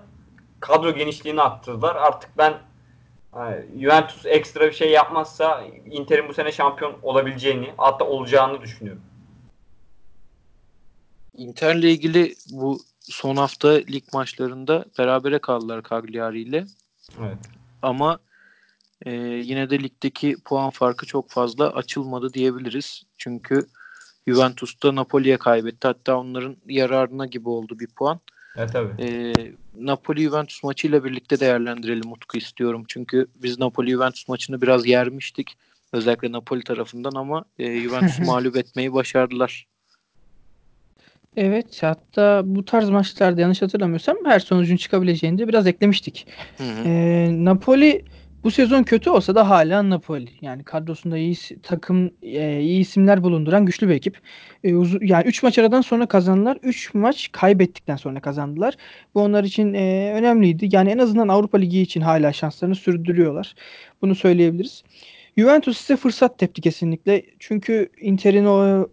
[0.59, 1.95] kadro genişliğini arttırdılar.
[1.95, 2.53] Artık ben
[3.35, 9.01] yani Juventus ekstra bir şey yapmazsa Inter'in bu sene şampiyon olabileceğini hatta olacağını düşünüyorum.
[11.33, 16.65] Inter'le ilgili bu son hafta lig maçlarında berabere kaldılar Cagliari ile.
[17.19, 17.37] Evet.
[17.81, 18.19] Ama
[19.05, 23.03] e, yine de ligdeki puan farkı çok fazla açılmadı diyebiliriz.
[23.17, 23.67] Çünkü
[24.27, 25.87] Juventus'ta Napoli'ye kaybetti.
[25.87, 28.19] Hatta onların yararına gibi oldu bir puan.
[28.57, 29.03] Evet tabii.
[29.03, 29.33] E,
[29.77, 32.83] Napoli-Juventus maçıyla birlikte değerlendirelim Utku istiyorum.
[32.87, 35.57] Çünkü biz Napoli-Juventus maçını biraz yermiştik.
[35.93, 39.67] Özellikle Napoli tarafından ama e, Juventus'u mağlup etmeyi başardılar.
[41.37, 46.27] Evet hatta bu tarz maçlarda yanlış hatırlamıyorsam her sonucun çıkabileceğini de biraz eklemiştik.
[46.57, 46.83] Hı hı.
[46.85, 48.05] Ee, Napoli
[48.43, 50.29] bu sezon kötü olsa da hala Napoli.
[50.41, 54.17] Yani kadrosunda iyi takım e, iyi isimler bulunduran güçlü bir ekip.
[54.63, 56.57] E, uz- yani 3 maç aradan sonra kazandılar.
[56.63, 58.73] 3 maç kaybettikten sonra kazandılar.
[59.15, 60.69] Bu onlar için e, önemliydi.
[60.71, 63.55] Yani en azından Avrupa Ligi için hala şanslarını sürdürüyorlar.
[64.01, 64.83] Bunu söyleyebiliriz.
[65.37, 67.23] Juventus ise fırsat tepti kesinlikle.
[67.39, 68.87] Çünkü Inter'in o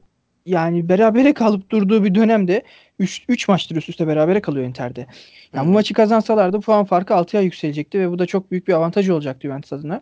[0.47, 2.63] yani berabere kalıp durduğu bir dönemde
[2.99, 5.07] 3 maçtır üst üste berabere kalıyor Inter'de.
[5.55, 9.09] Yani bu maçı kazansalardı puan farkı 6'ya yükselecekti ve bu da çok büyük bir avantaj
[9.09, 10.01] olacaktı Juventus adına.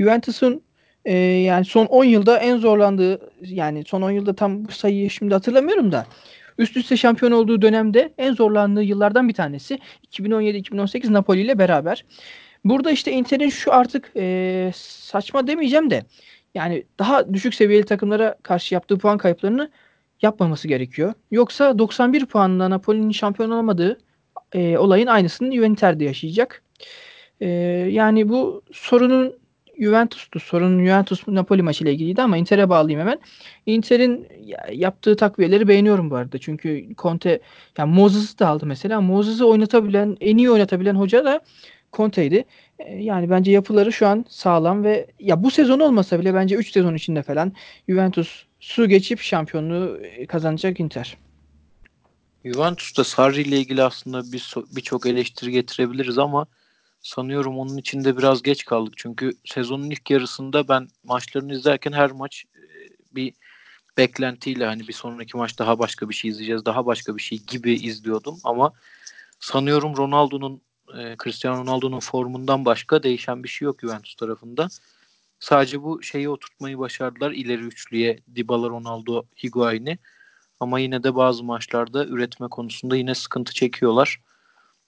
[0.00, 0.62] Juventus'un
[1.04, 5.34] e, yani son 10 yılda en zorlandığı yani son 10 yılda tam bu sayıyı şimdi
[5.34, 6.06] hatırlamıyorum da
[6.58, 9.78] Üst üste şampiyon olduğu dönemde en zorlandığı yıllardan bir tanesi
[10.12, 12.04] 2017-2018 Napoli ile beraber.
[12.64, 16.02] Burada işte Inter'in şu artık e, saçma demeyeceğim de
[16.56, 19.70] yani daha düşük seviyeli takımlara karşı yaptığı puan kayıplarını
[20.22, 21.12] yapmaması gerekiyor.
[21.30, 23.98] Yoksa 91 puanla Napoli'nin şampiyon olamadığı
[24.52, 26.62] e, olayın aynısını Juventus'de yaşayacak.
[27.40, 27.48] E,
[27.90, 29.38] yani bu sorunun
[29.78, 30.40] Juventus'tu.
[30.40, 33.18] Sorun Juventus Napoli maçı ile ilgiliydi ama Inter'e bağlayayım hemen.
[33.66, 34.28] Inter'in
[34.72, 36.38] yaptığı takviyeleri beğeniyorum bu arada.
[36.38, 37.40] Çünkü Conte
[37.78, 39.00] yani Moses'ı da aldı mesela.
[39.00, 41.40] Moses'ı oynatabilen, en iyi oynatabilen hoca da
[41.92, 42.44] Conte'ydi.
[42.78, 46.72] E, yani bence yapıları şu an sağlam ve ya bu sezon olmasa bile bence 3
[46.72, 47.52] sezon içinde falan
[47.88, 51.16] Juventus su geçip şampiyonluğu e, kazanacak Inter.
[52.44, 54.22] Juventus'ta Sarri ile ilgili aslında
[54.76, 56.46] birçok eleştiri getirebiliriz ama
[57.00, 58.94] sanıyorum onun için de biraz geç kaldık.
[58.96, 62.60] Çünkü sezonun ilk yarısında ben maçlarını izlerken her maç e,
[63.14, 63.34] bir
[63.96, 67.74] beklentiyle hani bir sonraki maç daha başka bir şey izleyeceğiz, daha başka bir şey gibi
[67.74, 68.72] izliyordum ama
[69.40, 70.60] sanıyorum Ronaldo'nun
[70.98, 74.68] e, Cristiano Ronaldo'nun formundan başka değişen bir şey yok Juventus tarafında.
[75.40, 79.98] Sadece bu şeyi oturtmayı başardılar ileri üçlüye Dybala, Ronaldo, Higuain'i.
[80.60, 84.20] Ama yine de bazı maçlarda üretme konusunda yine sıkıntı çekiyorlar.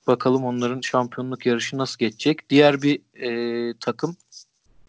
[0.07, 2.51] Bakalım onların şampiyonluk yarışı nasıl geçecek.
[2.51, 4.17] Diğer bir e, takım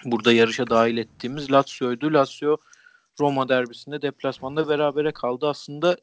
[0.05, 2.13] burada yarışa dahil ettiğimiz Lazio'ydu.
[2.13, 2.57] Lazio
[3.19, 5.47] Roma derbisinde deplasmanda berabere kaldı.
[5.47, 5.97] Aslında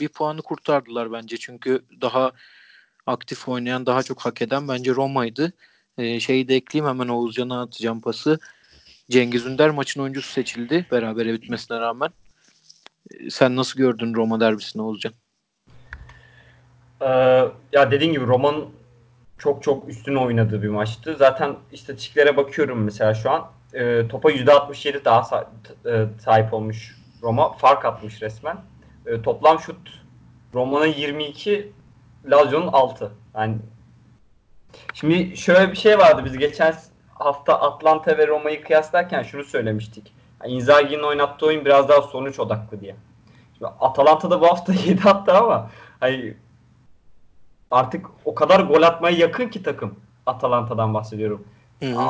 [0.00, 1.36] bir puanı kurtardılar bence.
[1.36, 2.32] Çünkü daha
[3.06, 5.52] aktif oynayan, daha çok hak eden bence Roma'ydı.
[5.98, 8.38] Ee, şeyi de ekleyeyim hemen Oğuzcan'a atacağım pası.
[9.10, 12.10] Cengiz Ünder maçın oyuncusu seçildi berabere bitmesine rağmen.
[13.10, 15.12] Ee, sen nasıl gördün Roma derbisini Oğuzcan?
[17.00, 17.06] Ee,
[17.72, 18.68] ya dediğin gibi Roma'nın
[19.38, 21.16] çok çok üstüne oynadığı bir maçtı.
[21.18, 23.50] Zaten istatistiklere bakıyorum mesela şu an.
[23.74, 25.46] E, topa %67 daha sa-
[25.86, 27.52] e, sahip olmuş Roma.
[27.52, 28.56] Fark atmış resmen.
[29.06, 30.02] E, toplam şut
[30.54, 31.72] Roma'nın 22,
[32.30, 33.12] Lazio'nun 6.
[33.34, 33.56] Yani
[34.94, 36.22] şimdi şöyle bir şey vardı.
[36.24, 36.74] Biz geçen
[37.14, 40.12] hafta Atlanta ve Roma'yı kıyaslarken şunu söylemiştik.
[40.42, 42.96] Yani Inzaghi'nin oynattığı oyun biraz daha sonuç odaklı diye.
[43.58, 46.34] Şimdi Atalanta'da bu hafta 7 attı ama hani
[47.70, 49.94] artık o kadar gol atmaya yakın ki takım.
[50.26, 51.44] Atalanta'dan bahsediyorum.
[51.82, 52.08] Hı hı.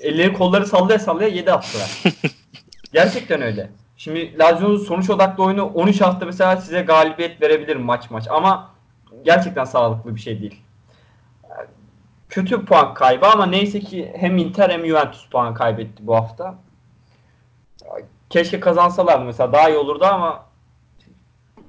[0.00, 2.02] Elleri kolları sallaya sallaya 7 attılar.
[2.92, 3.70] Gerçekten öyle.
[3.96, 8.70] Şimdi Lazio'nun sonuç odaklı oyunu 13 hafta mesela size galibiyet verebilir maç maç ama
[9.24, 10.62] gerçekten sağlıklı bir şey değil.
[12.28, 16.54] Kötü puan kaybı ama neyse ki hem Inter hem Juventus puan kaybetti bu hafta.
[18.30, 20.44] Keşke kazansalardı mesela daha iyi olurdu ama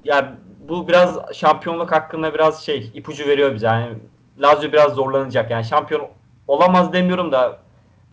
[0.04, 0.28] yani
[0.68, 3.66] bu biraz şampiyonluk hakkında biraz şey ipucu veriyor bize.
[3.66, 3.98] Yani
[4.38, 5.50] Lazio biraz zorlanacak.
[5.50, 6.08] Yani şampiyon
[6.48, 7.58] olamaz demiyorum da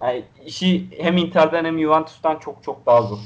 [0.01, 3.17] yani işi hem Inter'den hem Juventus'tan çok çok daha zor.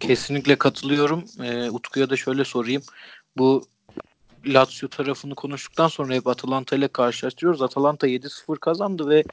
[0.00, 1.24] Kesinlikle katılıyorum.
[1.44, 2.82] Ee, Utku'ya da şöyle sorayım.
[3.36, 3.62] Bu
[4.46, 7.62] Lazio tarafını konuştuktan sonra hep Atalanta ile karşılaştırıyoruz.
[7.62, 9.24] Atalanta 7-0 kazandı ve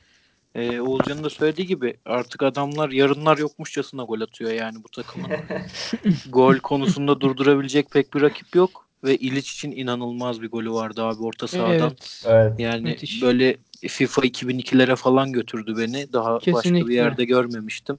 [0.56, 5.32] e, Oğuzcan'ın da söylediği gibi artık adamlar yarınlar yokmuşçasına gol atıyor yani bu takımın.
[6.30, 11.24] gol konusunda durdurabilecek pek bir rakip yok ve İliç için inanılmaz bir golü vardı abi
[11.24, 11.91] orta sahadan.
[12.26, 12.60] Evet.
[12.60, 13.21] Yani Müthiş.
[13.21, 16.13] böyle FIFA 2002'lere falan götürdü beni.
[16.13, 16.74] Daha Kesinlikle.
[16.74, 17.97] başka bir yerde görmemiştim.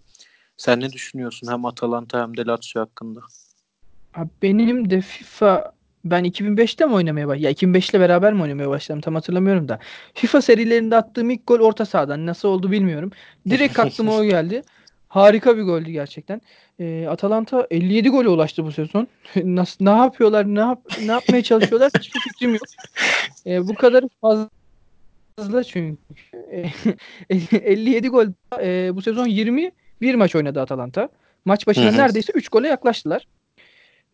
[0.57, 3.21] Sen ne düşünüyorsun hem Atalanta hem de Lazio hakkında?
[4.15, 5.73] Abi benim de FIFA
[6.05, 7.45] ben 2005'te mi oynamaya başladım?
[7.45, 9.79] Ya 2005 ile beraber mi oynamaya başladım tam hatırlamıyorum da.
[10.15, 12.27] FIFA serilerinde attığım ilk gol orta sahadan.
[12.27, 13.11] Nasıl oldu bilmiyorum.
[13.51, 14.63] Direkt aklıma o geldi.
[15.09, 16.41] Harika bir goldü gerçekten.
[16.81, 19.09] Ee, Atalanta 57 gole ulaştı bu sezon.
[19.37, 20.47] Nasıl ne yapıyorlar?
[20.55, 21.91] Ne yap ne yapmaya çalışıyorlar?
[21.99, 22.63] Hiçbir fikrim yok.
[23.47, 25.99] Ee, bu kadar fazla çünkü.
[27.31, 28.27] 57 gol
[28.61, 31.09] e, bu sezon 20 bir maç oynadı Atalanta.
[31.45, 33.27] Maç başına neredeyse 3 gole yaklaştılar.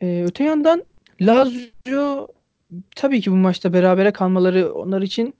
[0.03, 0.85] Ee, öte yandan
[1.21, 2.29] Lazio
[2.97, 5.35] tabii ki bu maçta berabere kalmaları onlar için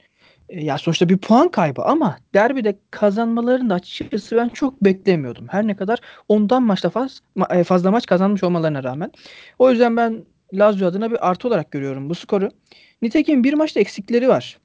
[0.49, 5.47] e, ya sonuçta bir puan kaybı ama derbide kazanmalarını açıkçası ben çok beklemiyordum.
[5.49, 9.13] Her ne kadar ondan maçta faz, e, fazla maç kazanmış olmalarına rağmen.
[9.59, 12.49] O yüzden ben Lazio adına bir artı olarak görüyorum bu skoru.
[13.03, 14.59] Nitekim bir maçta eksikleri var.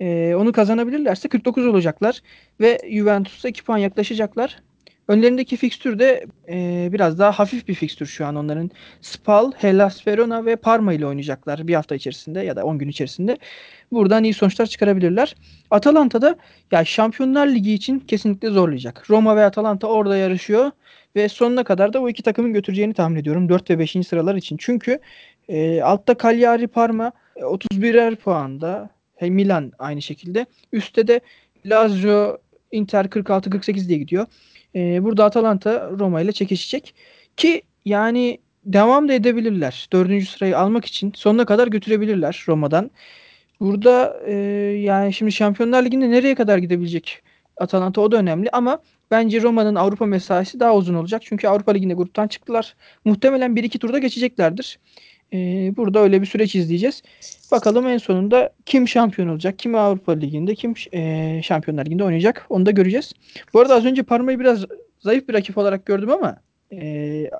[0.00, 2.22] Ee, onu kazanabilirlerse 49 olacaklar
[2.60, 4.62] ve Juventus'a 2 puan yaklaşacaklar.
[5.10, 8.70] Önlerindeki fikstür de e, biraz daha hafif bir fikstür şu an onların.
[9.00, 13.38] Spal, Hellas Verona ve Parma ile oynayacaklar bir hafta içerisinde ya da 10 gün içerisinde.
[13.92, 15.36] Buradan iyi sonuçlar çıkarabilirler.
[15.70, 16.36] Atalanta da
[16.72, 19.10] ya Şampiyonlar Ligi için kesinlikle zorlayacak.
[19.10, 20.70] Roma ve Atalanta orada yarışıyor
[21.16, 23.92] ve sonuna kadar da o iki takımın götüreceğini tahmin ediyorum 4 ve 5.
[24.08, 24.56] sıralar için.
[24.56, 24.98] Çünkü
[25.48, 28.90] e, altta Cagliari Parma 31'er puanda.
[29.16, 30.46] Hey, Milan aynı şekilde.
[30.72, 31.20] Üstte de
[31.66, 32.38] Lazio
[32.72, 34.26] Inter 46-48 diye gidiyor.
[34.74, 36.94] E, burada Atalanta Roma ile çekişecek.
[37.36, 39.88] Ki yani devam da edebilirler.
[39.92, 42.90] Dördüncü sırayı almak için sonuna kadar götürebilirler Roma'dan.
[43.60, 44.32] Burada e,
[44.80, 47.22] yani şimdi Şampiyonlar Ligi'nde nereye kadar gidebilecek
[47.56, 48.78] Atalanta o da önemli ama
[49.10, 51.22] bence Roma'nın Avrupa mesaisi daha uzun olacak.
[51.24, 52.76] Çünkü Avrupa Ligi'nde gruptan çıktılar.
[53.04, 54.78] Muhtemelen 1-2 turda geçeceklerdir.
[55.32, 55.36] E,
[55.76, 57.02] burada öyle bir süreç izleyeceğiz.
[57.52, 59.58] Bakalım en sonunda kim şampiyon olacak?
[59.58, 62.46] Kim Avrupa Ligi'nde, kim e, Şampiyonlar Ligi'nde oynayacak?
[62.48, 63.12] Onu da göreceğiz.
[63.54, 64.64] Bu arada az önce Parma'yı biraz
[65.00, 66.36] zayıf bir rakip olarak gördüm ama
[66.72, 67.30] e,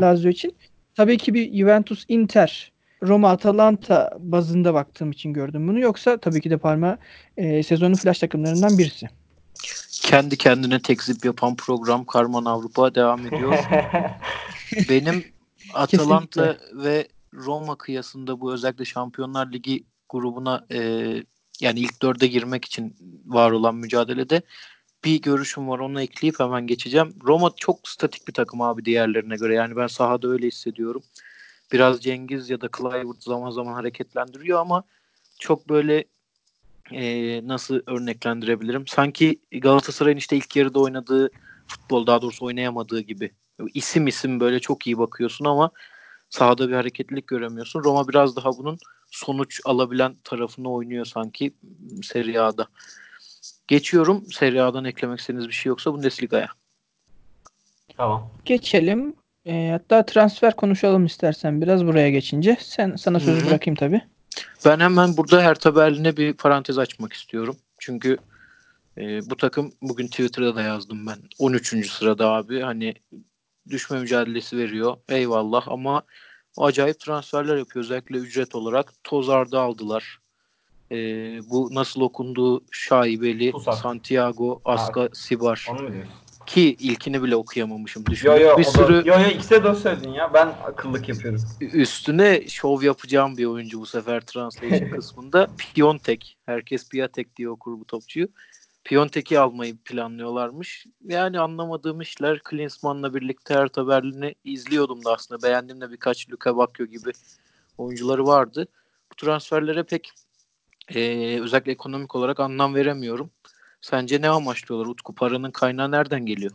[0.00, 0.54] Lazio için.
[0.94, 2.72] Tabii ki bir Juventus Inter
[3.02, 5.80] Roma Atalanta bazında baktığım için gördüm bunu.
[5.80, 6.98] Yoksa tabii ki de Parma
[7.36, 9.08] e, sezonun flash takımlarından birisi.
[9.90, 13.58] Kendi kendine tekzip yapan program Karman Avrupa devam ediyor.
[14.88, 15.24] Benim
[15.74, 20.78] Atalanta ve Roma kıyasında bu özellikle Şampiyonlar Ligi grubuna e,
[21.60, 24.42] yani ilk dörde girmek için var olan mücadelede
[25.04, 27.14] bir görüşüm var onu ekleyip hemen geçeceğim.
[27.24, 29.54] Roma çok statik bir takım abi diğerlerine göre.
[29.54, 31.02] Yani ben sahada öyle hissediyorum.
[31.72, 34.84] Biraz Cengiz ya da Clivert zaman zaman hareketlendiriyor ama
[35.38, 36.04] çok böyle
[36.92, 38.86] e, nasıl örneklendirebilirim?
[38.86, 41.30] Sanki Galatasaray'ın işte ilk yarıda oynadığı
[41.66, 43.30] futbol daha doğrusu oynayamadığı gibi.
[43.74, 45.70] İsim isim böyle çok iyi bakıyorsun ama
[46.30, 47.84] sahada bir hareketlilik göremiyorsun.
[47.84, 48.78] Roma biraz daha bunun
[49.10, 51.54] sonuç alabilen tarafını oynuyor sanki
[52.02, 52.66] Serie A'da.
[53.68, 54.24] Geçiyorum.
[54.32, 56.48] Serie A'dan eklemek istediğiniz bir şey yoksa Bundesliga'ya.
[57.96, 58.30] Tamam.
[58.44, 59.14] Geçelim.
[59.46, 62.56] E, hatta transfer konuşalım istersen biraz buraya geçince.
[62.60, 63.50] Sen sana sözü Hı-hı.
[63.50, 64.02] bırakayım tabii.
[64.64, 67.56] Ben hemen burada Hertha Berlin'e bir parantez açmak istiyorum.
[67.78, 68.18] Çünkü
[68.98, 71.16] e, bu takım bugün Twitter'da da yazdım ben.
[71.38, 71.90] 13.
[71.90, 72.60] sırada abi.
[72.60, 72.94] Hani
[73.70, 74.96] düşme mücadelesi veriyor.
[75.08, 76.02] Eyvallah ama
[76.58, 77.84] acayip transferler yapıyor.
[77.84, 78.92] Özellikle ücret olarak.
[79.04, 80.18] Tozar'da aldılar.
[80.90, 80.96] E,
[81.50, 83.74] bu nasıl okunduğu şaibeli Pusak.
[83.74, 85.66] Santiago Aska ha, Sibar.
[85.70, 85.90] Onu?
[86.46, 88.06] Ki ilkini bile okuyamamışım.
[88.06, 88.28] Düşün.
[88.28, 89.04] Yo yo, bir sürü...
[89.04, 90.34] da, yo yo ikisi de söyledin ya.
[90.34, 91.40] Ben akıllık yapıyorum.
[91.60, 95.48] Üstüne şov yapacağım bir oyuncu bu sefer translation kısmında.
[95.58, 96.38] Piontek.
[96.46, 98.28] Herkes Piatek diye okur bu topçuyu.
[98.88, 100.86] Piontek'i almayı planlıyorlarmış.
[101.04, 105.42] Yani anlamadığım işler Klinsmann'la birlikte Hertha Berlin'i izliyordum da aslında.
[105.42, 107.10] Beğendim de birkaç Luka Bakio gibi
[107.78, 108.68] oyuncuları vardı.
[109.12, 110.10] Bu transferlere pek
[110.94, 111.00] e,
[111.40, 113.30] özellikle ekonomik olarak anlam veremiyorum.
[113.80, 115.14] Sence ne amaçlıyorlar Utku?
[115.14, 116.52] Paranın kaynağı nereden geliyor?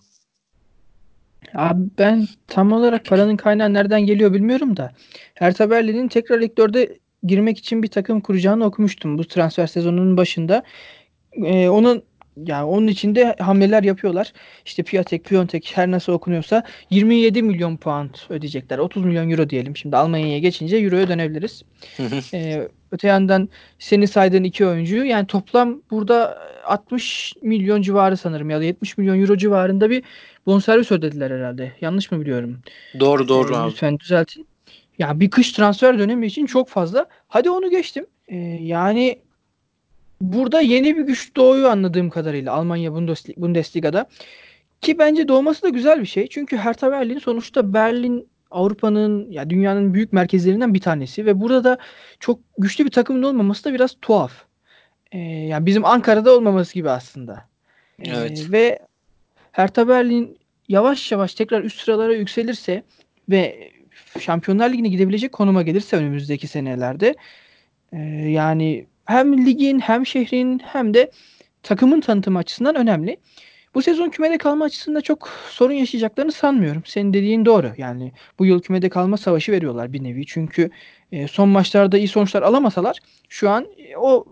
[1.53, 4.91] Abi ben tam olarak paranın kaynağı nereden geliyor bilmiyorum da
[5.33, 10.63] Hertha Berlin'in tekrar ilk dörde girmek için bir takım kuracağını okumuştum bu transfer sezonunun başında.
[11.45, 12.03] Ee, onun
[12.37, 14.33] yani onun içinde hamleler yapıyorlar.
[14.65, 18.77] İşte Piatek, Piontek her nasıl okunuyorsa 27 milyon pound ödeyecekler.
[18.77, 19.77] 30 milyon euro diyelim.
[19.77, 21.63] Şimdi Almanya'ya geçince euroya dönebiliriz.
[22.33, 28.59] ee, öte yandan senin saydığın iki oyuncuyu yani toplam burada 60 milyon civarı sanırım ya
[28.59, 30.03] da 70 milyon euro civarında bir
[30.45, 31.71] bonservis ödediler herhalde.
[31.81, 32.59] Yanlış mı biliyorum?
[32.99, 33.71] Doğru doğru ee, abi.
[33.71, 34.47] Lütfen düzeltin.
[34.99, 37.05] Ya bir kış transfer dönemi için çok fazla.
[37.27, 38.05] Hadi onu geçtim.
[38.27, 39.19] Ee, yani
[40.21, 42.93] burada yeni bir güç doğuyor anladığım kadarıyla Almanya
[43.37, 44.09] Bundesliga'da.
[44.81, 46.27] Ki bence doğması da güzel bir şey.
[46.27, 51.77] Çünkü Hertha Berlin sonuçta Berlin Avrupa'nın ya dünyanın büyük merkezlerinden bir tanesi ve burada da
[52.19, 54.31] çok güçlü bir takımın olmaması da biraz tuhaf.
[55.11, 57.45] Ee, yani bizim Ankara'da olmaması gibi aslında.
[57.99, 58.51] Ee, evet.
[58.51, 58.79] Ve
[59.51, 62.83] Hertha Berlin yavaş yavaş tekrar üst sıralara yükselirse
[63.29, 63.71] ve
[64.19, 67.15] Şampiyonlar Ligi'ne gidebilecek konuma gelirse önümüzdeki senelerde
[67.91, 67.97] e,
[68.29, 71.11] yani hem ligin hem şehrin hem de
[71.63, 73.17] takımın tanıtım açısından önemli.
[73.75, 76.81] Bu sezon kümede kalma açısından çok sorun yaşayacaklarını sanmıyorum.
[76.85, 77.71] Senin dediğin doğru.
[77.77, 80.25] Yani bu yıl kümede kalma savaşı veriyorlar bir nevi.
[80.25, 80.69] Çünkü
[81.11, 82.97] e, son maçlarda iyi sonuçlar alamasalar
[83.29, 84.25] şu an e, o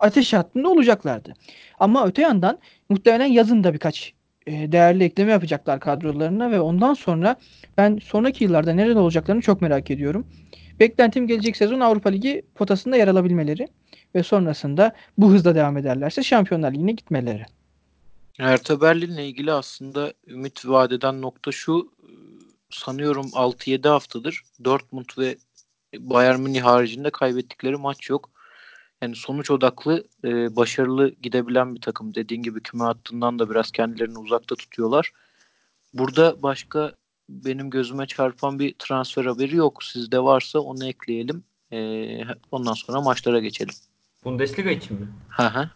[0.00, 1.34] ateş hattında olacaklardı.
[1.78, 4.12] Ama öte yandan muhtemelen yazın da birkaç
[4.46, 7.36] e, değerli ekleme yapacaklar kadrolarına ve ondan sonra
[7.76, 10.26] ben sonraki yıllarda nerede olacaklarını çok merak ediyorum.
[10.80, 13.68] Beklentim gelecek sezon Avrupa Ligi potasında yer alabilmeleri
[14.14, 17.46] ve sonrasında bu hızla devam ederlerse Şampiyonlar Ligi'ne gitmeleri.
[18.32, 21.92] Hertha Berlin'le ilgili aslında ümit vadeden nokta şu
[22.70, 25.36] sanıyorum 6-7 haftadır Dortmund ve
[25.98, 28.30] Bayern Münih haricinde kaybettikleri maç yok.
[29.02, 32.14] Yani sonuç odaklı e, başarılı gidebilen bir takım.
[32.14, 35.12] Dediğin gibi küme hattından da biraz kendilerini uzakta tutuyorlar.
[35.94, 36.92] Burada başka
[37.28, 39.84] benim gözüme çarpan bir transfer haberi yok.
[39.84, 41.44] Sizde varsa onu ekleyelim.
[41.72, 41.78] E,
[42.50, 43.74] ondan sonra maçlara geçelim.
[44.24, 45.06] Bundesliga için mi?
[45.28, 45.68] Hı hı.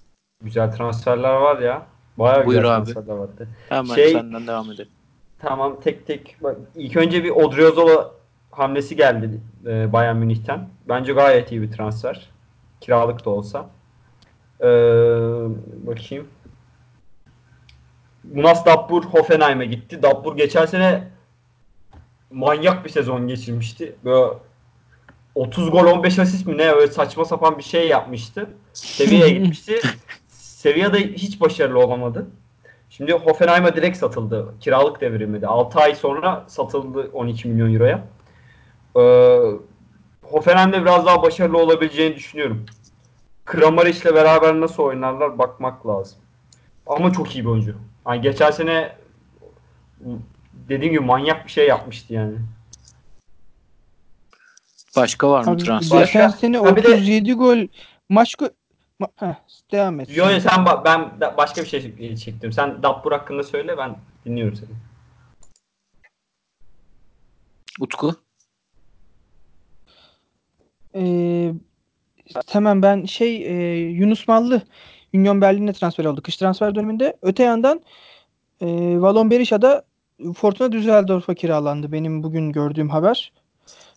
[0.43, 1.87] Güzel transferler var ya.
[2.17, 2.85] Bayağı Buyur güzel abi.
[2.85, 3.49] transferler vardı.
[3.69, 4.93] Hemen şey, senden devam edelim.
[5.39, 6.37] Tamam tek tek.
[6.41, 8.11] Bak, ilk önce bir Odriozola
[8.51, 10.69] hamlesi geldi e, Bayern Münih'ten.
[10.89, 12.31] Bence gayet iyi bir transfer.
[12.81, 13.67] Kiralık da olsa.
[14.61, 14.67] Ee,
[15.87, 16.29] bakayım.
[18.35, 20.03] Munas Dabbur Hoffenheim'e gitti.
[20.03, 21.09] Dabbur geçen sene
[22.31, 23.97] manyak bir sezon geçirmişti.
[24.05, 24.33] Böyle
[25.39, 28.51] 30 gol 15 asist mi ne öyle saçma sapan bir şey yapmıştı.
[28.73, 29.81] Seviyeye gitmişti.
[30.29, 32.27] Seviyede hiç başarılı olamadı.
[32.91, 34.55] Şimdi Hoffenheim'a direkt satıldı.
[34.61, 35.47] Kiralık devrimiydi.
[35.47, 38.05] 6 ay sonra satıldı 12 milyon euroya.
[38.97, 39.41] Ee,
[40.23, 42.67] Hoffenheim'de biraz daha başarılı olabileceğini düşünüyorum.
[43.45, 46.19] Kramaric ile beraber nasıl oynarlar bakmak lazım.
[46.87, 47.75] Ama çok iyi bir oyuncu.
[48.09, 48.97] Yani geçen sene
[50.53, 52.35] dediğim gibi manyak bir şey yapmıştı yani.
[55.03, 56.01] Başka var mı Abi, transfer?
[56.01, 57.59] Geçen sene Ha, bir de- 37 gol
[58.09, 58.53] maç go-
[59.01, 59.35] Ma- Heh,
[59.73, 60.17] devam et.
[60.17, 62.53] Yo yo, sen ba- ben da- başka bir şey çektim.
[62.53, 64.69] Sen Dappur hakkında söyle ben dinliyorum seni.
[67.81, 68.15] Utku.
[70.95, 71.53] Ee,
[72.49, 74.63] hemen ben şey e, Yunus Mallı
[75.15, 76.23] Union Berlin'e transfer oldu.
[76.23, 77.17] Kış transfer döneminde.
[77.23, 77.81] Öte yandan
[78.61, 78.67] e,
[79.01, 79.85] Valon Berisha da
[80.37, 81.93] Fortuna Düsseldorf'a kiralandı.
[81.93, 83.33] Benim bugün gördüğüm haber.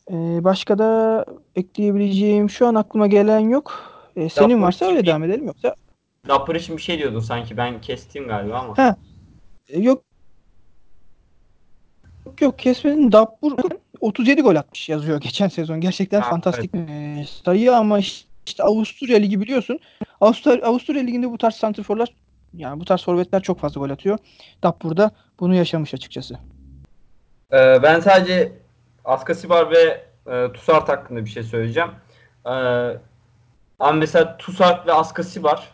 [0.10, 1.26] E, başka da
[1.56, 3.91] ekleyebileceğim şu an aklıma gelen yok.
[4.16, 5.76] E, senin varsa öyle hiçbir- devam edelim yoksa
[6.28, 7.58] Dappur için bir şey diyordun sanki.
[7.58, 8.78] Ben kestim galiba ama.
[8.78, 8.95] Ha.
[9.70, 10.04] E, yok
[12.41, 13.58] yok kesmenin Dabbur
[14.02, 15.82] 37 gol atmış yazıyor geçen sezon.
[15.82, 19.80] Gerçekten Ha, fantastik e, sayı ama işte, işte Avusturya Ligi biliyorsun.
[20.22, 22.10] Avusturya, Avusturya Ligi'nde bu tarz santrforlar
[22.54, 24.18] yani bu tarz forvetler çok fazla gol atıyor.
[24.64, 26.39] Dabbur bunu yaşamış açıkçası.
[27.54, 28.61] Ee, ben sadece
[29.06, 31.89] Askasibar ve e, Tusart hakkında bir şey söyleyeceğim.
[33.80, 35.70] Ama mesela Tusart ve Askasibar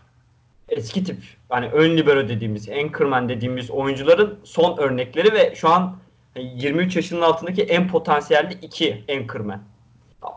[0.69, 1.17] eski tip
[1.49, 5.97] hani ön libero dediğimiz, anchorman dediğimiz oyuncuların son örnekleri ve şu an
[6.35, 9.61] 23 yaşının altındaki en potansiyelli iki anchorman.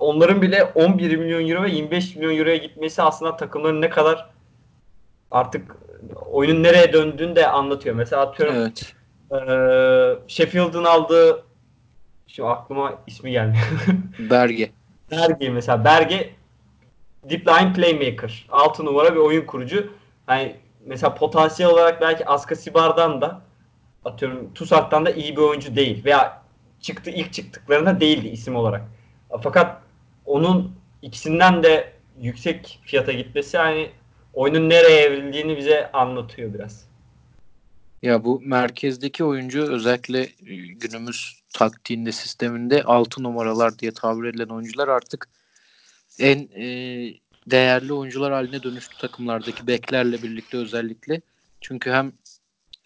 [0.00, 4.30] Onların bile 11 milyon euro ve 25 milyon euroya gitmesi aslında takımların ne kadar
[5.30, 5.76] artık
[6.30, 7.94] oyunun nereye döndüğünü de anlatıyor.
[7.94, 8.94] Mesela atıyorum Evet.
[9.32, 11.44] ee, Sheffield'ın aldığı
[12.32, 13.64] şu aklıma ismi gelmiyor.
[14.18, 14.70] Berge.
[15.10, 16.30] Berge mesela Berge
[17.30, 18.46] deep line playmaker.
[18.50, 19.92] 6 numara bir oyun kurucu.
[20.26, 20.56] Hani
[20.86, 23.40] mesela potansiyel olarak belki Askasibar'dan da
[24.04, 26.42] atıyorum Tusart'tan da iyi bir oyuncu değil veya
[26.80, 28.82] çıktı ilk çıktıklarında değildi isim olarak.
[29.42, 29.82] Fakat
[30.26, 30.72] onun
[31.02, 33.90] ikisinden de yüksek fiyata gitmesi hani
[34.34, 36.90] oyunun nereye evrildiğini bize anlatıyor biraz.
[38.02, 44.88] Ya bu merkezdeki oyuncu özellikle e, günümüz taktiğinde sisteminde 6 numaralar diye tabir edilen oyuncular
[44.88, 45.28] artık
[46.18, 46.64] en e,
[47.46, 51.20] değerli oyuncular haline dönüştü takımlardaki beklerle birlikte özellikle.
[51.60, 52.12] Çünkü hem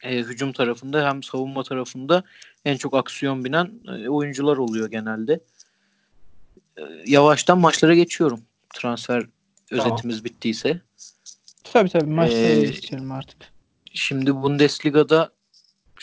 [0.02, 2.24] e, hücum tarafında hem savunma tarafında
[2.64, 5.40] en çok aksiyon binen e, oyuncular oluyor genelde.
[6.76, 8.40] E, yavaştan maçlara geçiyorum.
[8.74, 9.26] Transfer
[9.70, 9.86] Tamam.
[9.86, 10.80] özetimiz bittiyse.
[11.72, 13.38] Tabii tabii maçlara Ee, geçelim artık.
[13.94, 15.33] Şimdi Bundesliga'da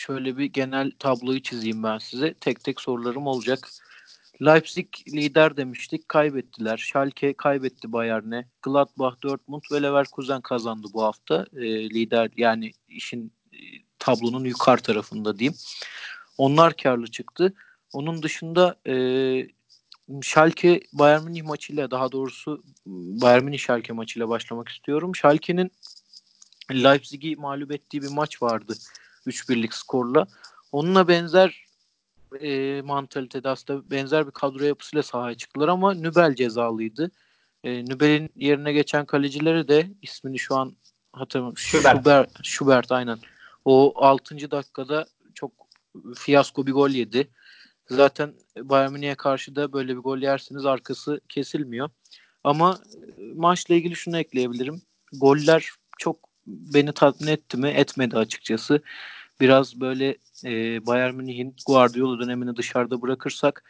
[0.01, 2.33] şöyle bir genel tabloyu çizeyim ben size.
[2.33, 3.69] Tek tek sorularım olacak.
[4.45, 6.09] Leipzig lider demiştik.
[6.09, 6.77] Kaybettiler.
[6.77, 8.45] Schalke kaybetti Bayern'e.
[8.61, 11.45] Gladbach, Dortmund ve Leverkusen kazandı bu hafta.
[11.55, 13.57] Ee, lider yani işin e,
[13.99, 15.55] tablonun yukarı tarafında diyeyim.
[16.37, 17.53] Onlar karlı çıktı.
[17.93, 18.95] Onun dışında e,
[20.21, 25.15] Schalke Bayern Münih maçıyla daha doğrusu Bayern Münih Schalke maçıyla başlamak istiyorum.
[25.15, 25.71] Schalke'nin
[26.71, 28.73] Leipzig'i mağlup ettiği bir maç vardı
[29.27, 30.27] 3-1'lik skorla.
[30.71, 31.65] Onunla benzer
[32.41, 37.11] e, mantalitede aslında benzer bir kadro yapısıyla sahaya çıktılar ama Nübel cezalıydı.
[37.63, 40.75] E, Nübel'in yerine geçen kalecileri de ismini şu an
[41.13, 41.57] hatırlamıyorum.
[41.57, 41.97] Schubert.
[41.97, 43.19] Schubert, Schubert aynen.
[43.65, 44.51] O 6.
[44.51, 45.51] dakikada çok
[46.15, 47.27] fiyasko bir gol yedi.
[47.89, 51.89] Zaten Bayern Münih'e karşı da böyle bir gol yerseniz arkası kesilmiyor.
[52.43, 52.79] Ama
[53.17, 54.81] e, maçla ilgili şunu ekleyebilirim.
[55.13, 55.69] Goller
[55.99, 57.67] çok beni tatmin etti mi?
[57.67, 58.81] Etmedi açıkçası.
[59.39, 63.63] Biraz böyle e, Bayern Münih'in Guardiola dönemini dışarıda bırakırsak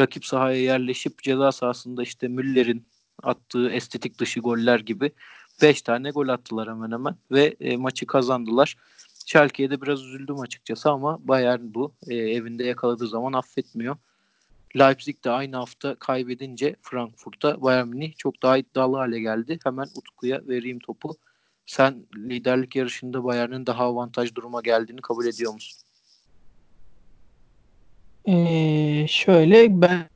[0.00, 2.86] rakip sahaya yerleşip ceza sahasında işte Müller'in
[3.22, 5.12] attığı estetik dışı goller gibi
[5.62, 8.76] 5 tane gol attılar hemen hemen ve e, maçı kazandılar.
[9.26, 11.92] Schalke'ye de biraz üzüldüm açıkçası ama Bayern bu.
[12.08, 13.96] E, evinde yakaladığı zaman affetmiyor.
[14.78, 19.58] Leipzig de aynı hafta kaybedince Frankfurt'ta Bayern Münih çok daha iddialı hale geldi.
[19.64, 21.16] Hemen Utku'ya vereyim topu.
[21.70, 25.82] Sen liderlik yarışında Bayern'in daha avantaj duruma geldiğini kabul ediyor musun?
[28.28, 30.06] Ee, şöyle ben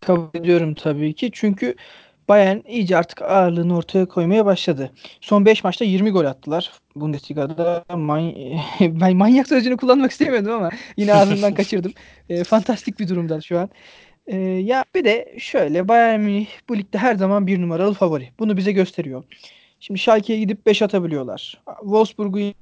[0.00, 1.30] kabul ediyorum tabii ki.
[1.32, 1.74] Çünkü
[2.28, 4.92] Bayern iyice artık ağırlığını ortaya koymaya başladı.
[5.20, 6.72] Son 5 maçta 20 gol attılar.
[6.96, 8.32] Bundesliga'da man
[8.80, 11.92] ben manyak sözcüğünü kullanmak istemiyordum ama yine ağzımdan kaçırdım.
[12.28, 13.70] Ee, fantastik bir durumda şu an.
[14.26, 18.28] Ee, ya bir de şöyle Bayern Münih bu ligde her zaman bir numaralı favori.
[18.38, 19.24] Bunu bize gösteriyor.
[19.80, 21.62] Şimdi Schalke'ye gidip 5 atabiliyorlar.
[21.80, 22.52] Wolfsburg'u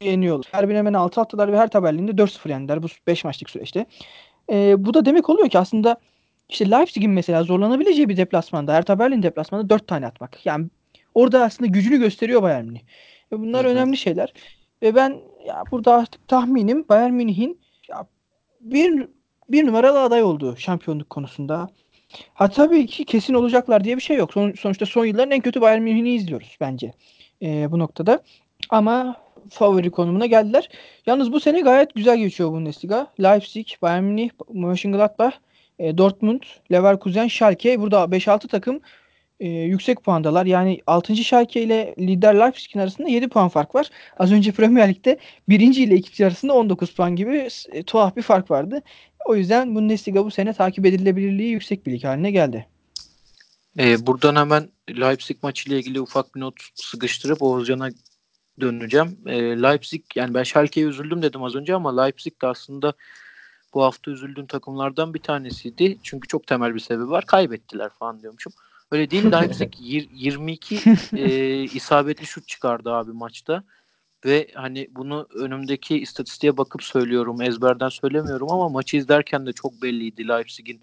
[0.00, 0.46] yeniyorlar.
[0.50, 3.86] Her hemen 6 attılar ve her tabelliğinde 4-0 yendiler bu 5 maçlık süreçte.
[4.52, 5.96] E, bu da demek oluyor ki aslında
[6.48, 10.46] işte Leipzig'in mesela zorlanabileceği bir deplasmanda, her Berlin deplasmanda 4 tane atmak.
[10.46, 10.66] Yani
[11.14, 12.80] orada aslında gücünü gösteriyor Bayern Münih.
[13.32, 13.68] Ve bunlar hı.
[13.68, 14.32] önemli şeyler.
[14.82, 17.60] Ve ben ya burada artık tahminim Bayern Münih'in
[18.60, 19.08] bir
[19.48, 21.68] bir numaralı aday olduğu şampiyonluk konusunda.
[22.34, 24.32] Ha tabii ki kesin olacaklar diye bir şey yok.
[24.32, 26.92] Son, sonuçta son yılların en kötü Bayern Münih'ini izliyoruz bence
[27.42, 28.22] e, bu noktada.
[28.70, 29.16] Ama
[29.50, 30.68] favori konumuna geldiler.
[31.06, 33.06] Yalnız bu sene gayet güzel geçiyor Bundesliga.
[33.20, 35.34] Leipzig, Bayern Münih, Mönchengladbach,
[35.78, 36.42] e, Dortmund,
[36.72, 38.80] Leverkusen, Schalke burada 5-6 takım
[39.40, 40.46] e, yüksek puandalar.
[40.46, 41.16] Yani 6.
[41.16, 43.90] Schalke ile lider Leipzig'in arasında 7 puan fark var.
[44.18, 45.60] Az önce Premier Lig'de 1.
[45.60, 46.26] ile 2.
[46.26, 48.82] arasında 19 puan gibi e, tuhaf bir fark vardı.
[49.26, 52.66] O yüzden Bundesliga bu sene takip edilebilirliği yüksek bir lig haline geldi.
[53.78, 57.90] E, buradan hemen Leipzig maçıyla ilgili ufak bir not sıkıştırıp Oğuzcan'a
[58.60, 59.18] döneceğim.
[59.26, 62.92] E, Leipzig yani ben Schalke'ye üzüldüm dedim az önce ama Leipzig de aslında
[63.74, 65.98] bu hafta üzüldüğüm takımlardan bir tanesiydi.
[66.02, 67.26] Çünkü çok temel bir sebebi var.
[67.26, 68.52] Kaybettiler falan diyormuşum.
[68.90, 70.80] Öyle değil Leipzig 22
[71.16, 73.64] e, isabetli şut çıkardı abi maçta.
[74.26, 77.42] Ve hani bunu önümdeki istatistiğe bakıp söylüyorum.
[77.42, 80.80] Ezberden söylemiyorum ama maçı izlerken de çok belliydi Leipzig'in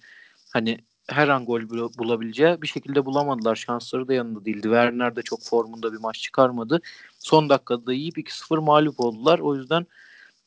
[0.54, 0.78] hani
[1.10, 1.62] her an gol
[1.98, 3.56] bulabileceği bir şekilde bulamadılar.
[3.56, 4.62] Şansları da yanında değildi.
[4.64, 6.82] Werner de çok formunda bir maç çıkarmadı.
[7.20, 9.40] Son dakikada yiyip 2-0 mağlup oldular.
[9.40, 9.86] O yüzden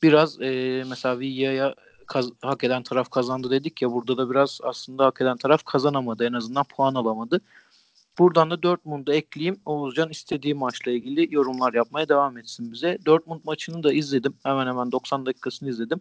[0.03, 1.75] biraz e, mesela Villa'ya
[2.07, 6.25] kaz- hak eden taraf kazandı dedik ya burada da biraz aslında hak eden taraf kazanamadı.
[6.25, 7.41] En azından puan alamadı.
[8.19, 9.59] Buradan da Dortmund'u ekleyeyim.
[9.65, 12.97] Oğuzcan istediği maçla ilgili yorumlar yapmaya devam etsin bize.
[13.05, 14.33] Dortmund maçını da izledim.
[14.43, 15.99] Hemen hemen 90 dakikasını izledim.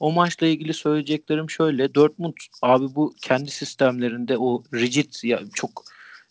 [0.00, 1.94] O maçla ilgili söyleyeceklerim şöyle.
[1.94, 5.84] Dortmund abi bu kendi sistemlerinde o rigid ya çok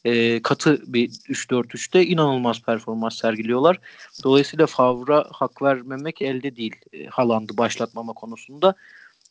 [0.06, 3.80] e, katı bir 3-4-3'te inanılmaz performans sergiliyorlar.
[4.24, 6.76] Dolayısıyla Favre'a hak vermemek elde değil.
[6.94, 8.76] E, Haaland'ı başlatmama konusunda.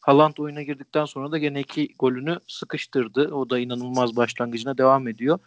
[0.01, 3.35] Haaland oyuna girdikten sonra da gene iki golünü sıkıştırdı.
[3.35, 5.39] O da inanılmaz başlangıcına devam ediyor.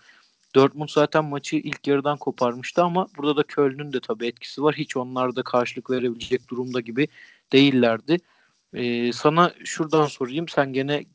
[0.55, 4.75] Dortmund zaten maçı ilk yarıdan koparmıştı ama burada da Köln'ün de tabii etkisi var.
[4.75, 7.07] Hiç onlar da karşılık verebilecek durumda gibi
[7.53, 8.17] değillerdi.
[8.73, 10.47] Ee, sana şuradan sorayım.
[10.47, 11.05] Sen gene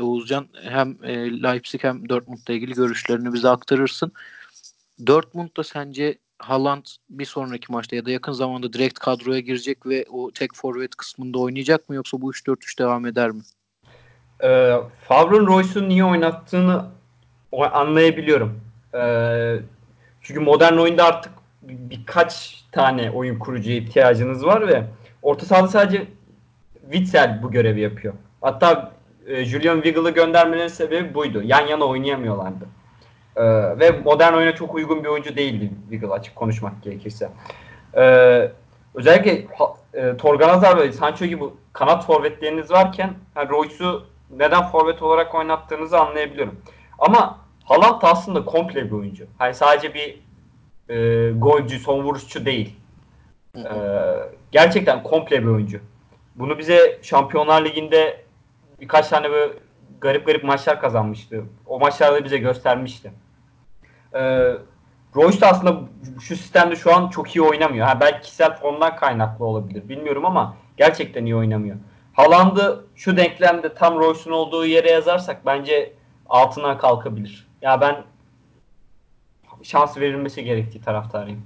[0.00, 4.12] Oğuzcan hem e, Leipzig hem Dortmund'la ilgili görüşlerini bize aktarırsın.
[5.06, 10.30] Dortmund'da sence Haaland bir sonraki maçta ya da yakın zamanda direkt kadroya girecek ve o
[10.30, 13.42] tek forvet kısmında oynayacak mı yoksa bu 3-4-3 devam eder mi?
[14.42, 14.76] Ee,
[15.08, 16.84] Favre'ın Royce'u niye oynattığını
[17.52, 18.67] anlayabiliyorum.
[18.94, 19.56] Ee,
[20.22, 21.32] çünkü modern oyunda artık
[21.62, 24.84] birkaç tane oyun kurucuya ihtiyacınız var ve
[25.22, 26.06] orta sahada sadece
[26.92, 28.14] Witzel bu görevi yapıyor.
[28.40, 28.92] Hatta
[29.26, 31.42] e, Julian Wiggle'ı göndermelerinin sebebi buydu.
[31.42, 32.64] Yan yana oynayamıyorlardı.
[33.36, 33.44] Ee,
[33.78, 37.28] ve modern oyuna çok uygun bir oyuncu değildi Wiggle açık konuşmak gerekirse.
[37.96, 38.50] Ee,
[38.94, 39.46] özellikle
[39.94, 45.98] e, Torgan Hazar ve Sancho gibi kanat forvetleriniz varken yani Royce'u neden forvet olarak oynattığınızı
[45.98, 46.60] anlayabiliyorum.
[46.98, 47.38] Ama
[47.68, 49.26] Haaland aslında komple bir oyuncu.
[49.38, 50.20] Hani sadece bir
[50.88, 52.76] e, golcü, son vuruşçu değil.
[53.56, 53.72] E,
[54.52, 55.80] gerçekten komple bir oyuncu.
[56.34, 58.24] Bunu bize Şampiyonlar Ligi'nde
[58.80, 59.52] birkaç tane böyle
[60.00, 61.44] garip garip maçlar kazanmıştı.
[61.66, 63.12] O maçlarda bize göstermişti.
[64.14, 64.20] E,
[65.16, 65.80] Royce de aslında
[66.20, 67.86] şu sistemde şu an çok iyi oynamıyor.
[67.86, 69.88] Ha, belki kişisel formdan kaynaklı olabilir.
[69.88, 71.76] Bilmiyorum ama gerçekten iyi oynamıyor.
[72.12, 75.92] Haaland'ı şu denklemde tam Royce'un olduğu yere yazarsak bence
[76.28, 77.47] altından kalkabilir.
[77.62, 78.04] Ya ben
[79.62, 81.42] şans verilmesi gerektiği taraftarıyım.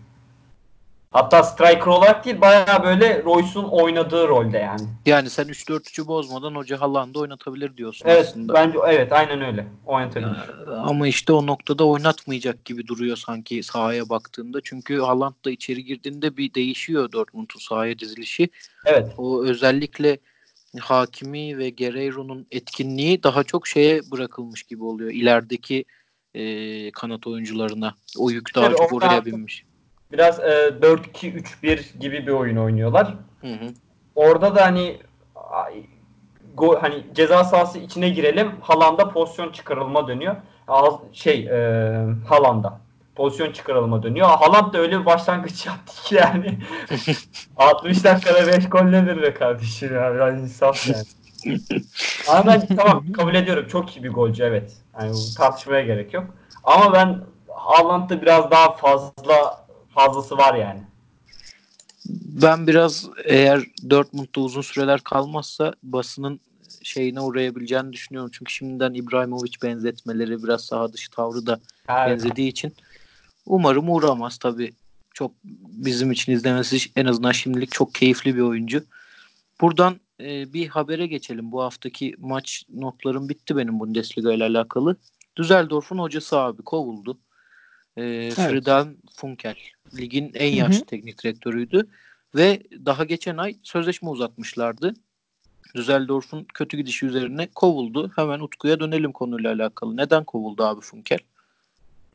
[1.12, 4.82] Hatta striker olarak değil bayağı böyle Royce'un oynadığı rolde yani.
[5.06, 8.54] Yani sen 3-4-3'ü bozmadan Hoca Haaland'ı oynatabilir diyorsun evet, aslında.
[8.54, 9.66] Bence evet aynen öyle.
[9.86, 10.28] Oynatabilir.
[10.68, 14.60] Ya, ama işte o noktada oynatmayacak gibi duruyor sanki sahaya baktığında.
[14.64, 18.48] Çünkü Haaland da içeri girdiğinde bir değişiyor Dortmund'un sahaya dizilişi.
[18.84, 19.12] Evet.
[19.18, 20.18] O özellikle
[20.80, 25.10] Hakimi ve Guerreiro'nun etkinliği daha çok şeye bırakılmış gibi oluyor.
[25.10, 25.84] İlerideki
[26.34, 27.94] e, kanat oyuncularına.
[28.18, 29.64] O yük daha çok oraya binmiş.
[30.12, 33.14] Biraz e, 4-2-3-1 gibi bir oyun oynuyorlar.
[33.40, 33.72] Hı hı.
[34.14, 34.96] Orada da hani
[36.54, 38.52] go, hani ceza sahası içine girelim.
[38.60, 40.36] Halanda pozisyon çıkarılma dönüyor.
[41.12, 41.56] Şey e,
[42.28, 42.80] Halanda
[43.14, 44.28] pozisyon çıkarılma dönüyor.
[44.28, 46.58] Haaland da öyle bir başlangıç yaptı ki yani.
[47.56, 50.14] 60 dakikada 5 gol nedir be kardeşim ya.
[50.14, 51.02] Biraz insaf yani.
[52.28, 53.68] Ama ben tamam kabul ediyorum.
[53.68, 54.76] Çok iyi bir golcü evet.
[55.00, 56.24] Yani tartışmaya gerek yok.
[56.64, 57.18] Ama ben
[57.48, 60.80] Haaland'da biraz daha fazla fazlası var yani.
[62.42, 66.40] Ben biraz eğer Dortmund'da uzun süreler kalmazsa basının
[66.82, 68.30] şeyine uğrayabileceğini düşünüyorum.
[68.34, 72.10] Çünkü şimdiden İbrahimovic benzetmeleri biraz saha dışı tavrı da evet.
[72.10, 72.74] benzediği için
[73.46, 74.72] umarım uğramaz tabi.
[75.14, 75.32] Çok
[75.68, 78.84] bizim için izlemesi en azından şimdilik çok keyifli bir oyuncu.
[79.60, 81.52] Buradan e, bir habere geçelim.
[81.52, 84.96] Bu haftaki maç notlarım bitti benim Bundesliga ile alakalı.
[85.36, 87.18] Düsseldorf'un hocası abi kovuldu.
[87.96, 88.34] E, evet.
[88.34, 89.56] Friedhelm Funkel.
[89.98, 90.86] Ligin en yaşlı Hı-hı.
[90.86, 91.88] teknik direktörüydü.
[92.34, 94.94] Ve daha geçen ay sözleşme uzatmışlardı.
[95.74, 98.12] Düsseldorf'un kötü gidişi üzerine kovuldu.
[98.16, 99.96] Hemen Utku'ya dönelim konuyla alakalı.
[99.96, 101.18] Neden kovuldu abi Funkel?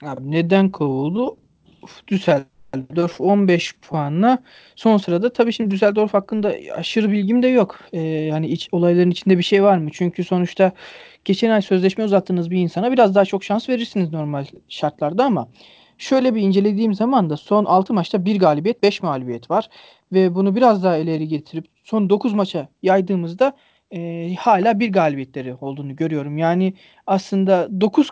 [0.01, 1.37] Abi neden kovuldu?
[2.07, 2.56] Düsseldorf
[3.19, 4.37] 15 puanla
[4.75, 5.33] son sırada.
[5.33, 7.79] Tabii şimdi Düsseldorf hakkında aşırı bilgim de yok.
[7.93, 9.89] Ee, yani iç olayların içinde bir şey var mı?
[9.93, 10.71] Çünkü sonuçta
[11.25, 15.47] geçen ay sözleşme uzattığınız bir insana biraz daha çok şans verirsiniz normal şartlarda ama
[15.97, 19.69] şöyle bir incelediğim zaman da son 6 maçta 1 galibiyet 5 mağlubiyet var.
[20.13, 23.53] Ve bunu biraz daha ileri getirip son 9 maça yaydığımızda
[23.91, 26.37] e, hala bir galibiyetleri olduğunu görüyorum.
[26.37, 26.73] Yani
[27.07, 28.09] aslında 9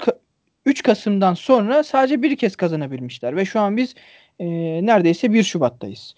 [0.66, 3.96] 3 Kasım'dan sonra sadece bir kez kazanabilmişler ve şu an biz
[4.40, 4.46] e,
[4.86, 6.16] neredeyse 1 Şubat'tayız.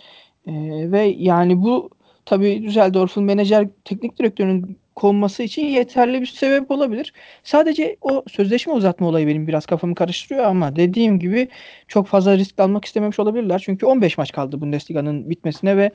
[0.47, 0.51] E,
[0.91, 1.89] ve yani bu
[2.25, 7.13] tabii Düsseldorf'un menajer teknik direktörünün konması için yeterli bir sebep olabilir.
[7.43, 11.47] Sadece o sözleşme uzatma olayı benim biraz kafamı karıştırıyor ama dediğim gibi
[11.87, 13.61] çok fazla risk almak istememiş olabilirler.
[13.65, 15.91] Çünkü 15 maç kaldı Bundesliga'nın bitmesine ve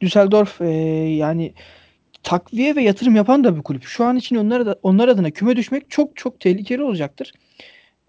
[0.00, 0.68] Düsseldorf e,
[1.14, 1.54] yani
[2.22, 3.84] takviye ve yatırım yapan da bir kulüp.
[3.84, 7.32] Şu an için onlar, onlar adına küme düşmek çok çok tehlikeli olacaktır.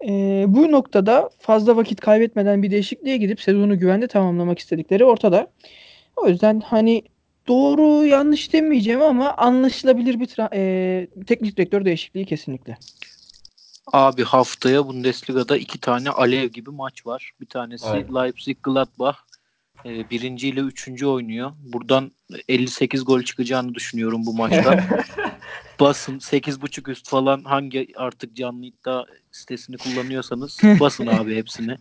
[0.04, 5.50] E, bu noktada fazla vakit kaybetmeden bir değişikliğe gidip sezonu güvende tamamlamak istedikleri ortada.
[6.16, 7.02] O yüzden hani
[7.48, 12.78] doğru yanlış demeyeceğim ama anlaşılabilir bir tra- e, teknik direktör değişikliği kesinlikle.
[13.92, 17.32] Abi haftaya Bundesliga'da iki tane alev gibi maç var.
[17.40, 18.14] Bir tanesi evet.
[18.14, 19.16] Leipzig Gladbach.
[19.84, 21.52] E, birinci ile üçüncü oynuyor.
[21.72, 22.12] Buradan
[22.48, 24.84] 58 gol çıkacağını düşünüyorum bu maçta.
[25.80, 31.76] basın 8.5 üst falan hangi artık canlı iddia sitesini kullanıyorsanız basın abi hepsini.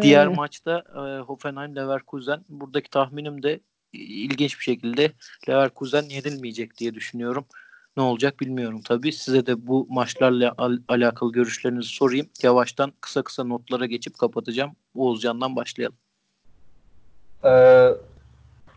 [0.00, 2.44] Diğer maçta e, Hoffenheim Leverkusen.
[2.48, 3.60] Buradaki tahminim de
[3.92, 5.12] ilginç bir şekilde
[5.48, 7.44] Leverkusen yenilmeyecek diye düşünüyorum.
[7.96, 9.12] Ne olacak bilmiyorum tabii.
[9.12, 12.28] Size de bu maçlarla al- alakalı görüşlerinizi sorayım.
[12.42, 14.76] Yavaştan kısa kısa notlara geçip kapatacağım.
[14.94, 15.96] Oğuzcan'dan başlayalım.
[17.44, 17.88] Ee,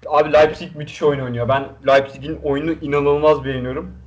[0.07, 1.49] abi Leipzig müthiş oyun oynuyor.
[1.49, 3.97] Ben Leipzig'in oyunu inanılmaz beğeniyorum.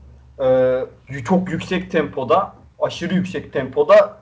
[0.43, 0.85] Ee,
[1.25, 4.19] çok yüksek tempoda, aşırı yüksek tempoda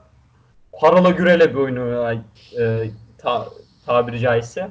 [0.77, 2.13] harala gürele bir oyun oynuyor
[2.61, 3.49] e, ta,
[3.87, 4.69] tabiri caizse.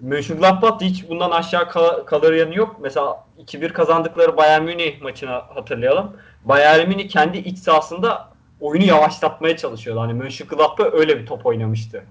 [0.00, 2.76] Mönchengladbach hiç bundan aşağı kal- kalır yanı yok.
[2.80, 6.16] Mesela 2-1 kazandıkları Bayern Münih maçını hatırlayalım.
[6.44, 8.28] Bayern Münih kendi iç sahasında
[8.60, 10.00] oyunu yavaşlatmaya çalışıyordu.
[10.00, 12.04] Hani Mönchengladbach öyle bir top oynamıştı.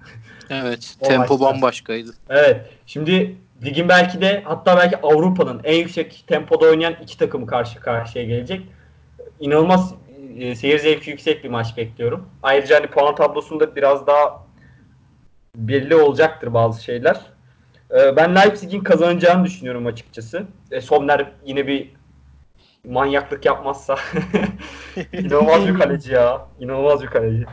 [0.50, 0.94] Evet.
[1.02, 1.40] tempo maçta.
[1.40, 2.10] bambaşkaydı.
[2.28, 2.70] Evet.
[2.86, 8.24] Şimdi ligin belki de hatta belki Avrupa'nın en yüksek tempoda oynayan iki takımı karşı karşıya
[8.24, 8.62] gelecek.
[9.40, 9.94] İnanılmaz
[10.38, 12.28] e, seyir zevki yüksek bir maç bekliyorum.
[12.42, 14.46] Ayrıca hani puan tablosunda biraz daha
[15.54, 17.20] belli olacaktır bazı şeyler.
[17.90, 20.46] Ee, ben Leipzig'in kazanacağını düşünüyorum açıkçası.
[20.70, 21.90] E, Sommer yine bir
[22.84, 23.96] manyaklık yapmazsa.
[25.12, 26.46] İnanılmaz bir kaleci ya.
[26.60, 27.46] İnanılmaz bir kaleci.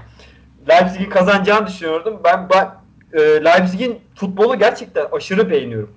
[0.69, 2.21] Leipzig'in kazanacağını düşünüyordum.
[2.23, 2.69] Ben, ben
[3.13, 5.95] e, Leipzig'in futbolu gerçekten aşırı beğeniyorum.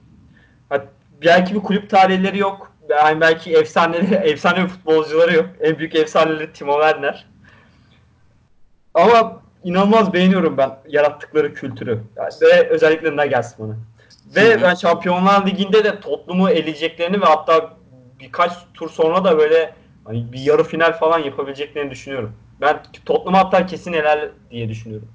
[0.68, 0.86] Hatta
[1.22, 2.72] belki bir kulüp tarihleri yok.
[2.88, 5.46] Yani belki efsaneleri, efsane futbolcuları yok.
[5.60, 7.26] En büyük efsaneleri Timo Werner.
[8.94, 12.00] Ama inanılmaz beğeniyorum ben yarattıkları kültürü.
[12.16, 13.76] Yani ve özellikle Nagelsmann'ı.
[14.36, 14.62] Ve Hı-hı.
[14.62, 17.76] ben Şampiyonlar Ligi'nde de Tottenham'ı eleyeceklerini ve hatta
[18.20, 22.32] birkaç tur sonra da böyle hani bir yarı final falan yapabileceklerini düşünüyorum.
[22.60, 25.08] Ben Tottenham'ı hatta kesin eler diye düşünüyorum.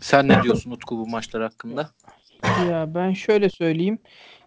[0.00, 1.90] Sen ne diyorsun Utku bu maçlar hakkında?
[2.68, 3.98] Ya ben şöyle söyleyeyim.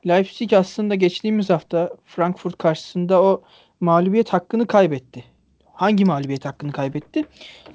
[0.08, 3.44] Leipzig aslında geçtiğimiz hafta Frankfurt karşısında o
[3.80, 5.34] mağlubiyet hakkını kaybetti
[5.74, 7.26] hangi mağlubiyet hakkını kaybetti?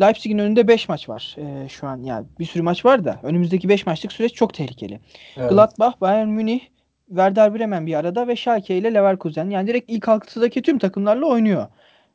[0.01, 2.03] Leipzig'in önünde 5 maç var e, şu an.
[2.03, 5.01] Yani bir sürü maç var da önümüzdeki 5 maçlık süreç çok tehlikeli.
[5.37, 5.51] Evet.
[5.51, 6.61] Gladbach, Bayern Münih,
[7.09, 9.51] Werder Bremen bir arada ve Schalke ile Leverkusen.
[9.51, 11.67] Yani direkt ilk altıdaki tüm takımlarla oynuyor.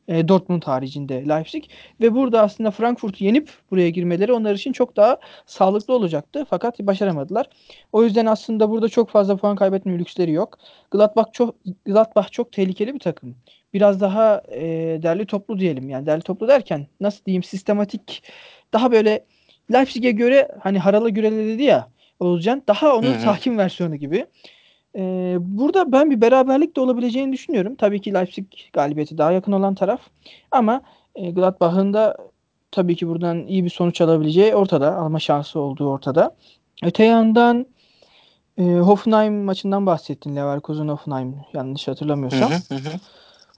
[0.08, 1.64] E, Dortmund haricinde Leipzig
[2.02, 7.50] ve burada aslında Frankfurt'u yenip buraya girmeleri onlar için çok daha sağlıklı olacaktı fakat başaramadılar.
[7.92, 10.58] O yüzden aslında burada çok fazla puan kaybetme lüksleri yok.
[10.92, 13.36] Gladbach çok Gladbach çok tehlikeli bir takım
[13.74, 14.62] biraz daha e,
[15.04, 15.90] derli toplu diyelim.
[15.90, 18.24] Yani derli toplu derken nasıl diyeyim sistematik
[18.74, 19.26] daha böyle
[19.74, 23.20] Leipzig'e göre hani Harala Gürel'e dedi ya Oğuzcan daha onun Hı-hı.
[23.20, 24.26] sakin versiyonu gibi.
[24.96, 27.76] Ee, burada ben bir beraberlik de olabileceğini düşünüyorum.
[27.76, 30.02] Tabii ki Leipzig galibiyeti daha yakın olan taraf.
[30.52, 30.82] Ama
[31.16, 32.18] e, Gladbach'ın da
[32.72, 34.96] tabii ki buradan iyi bir sonuç alabileceği ortada.
[34.96, 36.36] Alma şansı olduğu ortada.
[36.84, 37.66] Öte yandan
[38.58, 40.36] e, Hoffenheim maçından bahsettin.
[40.36, 42.52] Leverkusen Hoffenheim yanlış hatırlamıyorsam.
[42.52, 43.00] Hı hı hı.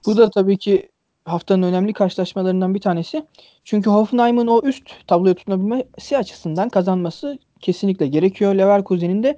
[0.06, 0.90] Bu da tabii ki
[1.26, 3.26] haftanın önemli karşılaşmalarından bir tanesi.
[3.64, 8.56] Çünkü Hoffenheim'ın o üst tabloya tutunabilmesi açısından kazanması kesinlikle gerekiyor.
[8.56, 9.38] Leverkusen'in de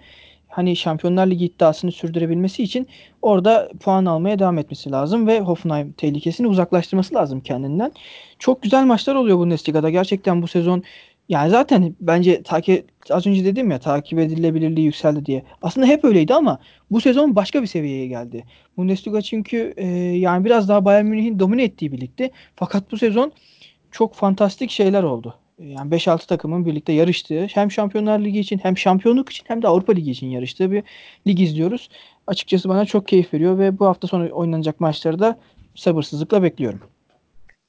[0.58, 2.88] hani Şampiyonlar Ligi iddiasını sürdürebilmesi için
[3.22, 7.91] orada puan almaya devam etmesi lazım ve Hoffenheim tehlikesini uzaklaştırması lazım kendinden.
[8.39, 9.89] Çok güzel maçlar oluyor Bundesliga'da.
[9.89, 10.84] Gerçekten bu sezon
[11.30, 15.43] yani zaten bence takip az önce dedim ya takip edilebilirliği yükseldi diye.
[15.62, 16.60] Aslında hep öyleydi ama
[16.91, 18.43] bu sezon başka bir seviyeye geldi.
[18.78, 22.32] Bundesliga çünkü e, yani biraz daha Bayern Münih'in domine ettiği birlikte.
[22.55, 23.32] Fakat bu sezon
[23.91, 25.36] çok fantastik şeyler oldu.
[25.60, 29.93] Yani 5-6 takımın birlikte yarıştığı hem Şampiyonlar Ligi için hem şampiyonluk için hem de Avrupa
[29.93, 30.84] Ligi için yarıştığı bir
[31.28, 31.89] lig izliyoruz.
[32.28, 35.39] Açıkçası bana çok keyif veriyor ve bu hafta sonu oynanacak maçları da
[35.76, 36.80] sabırsızlıkla bekliyorum.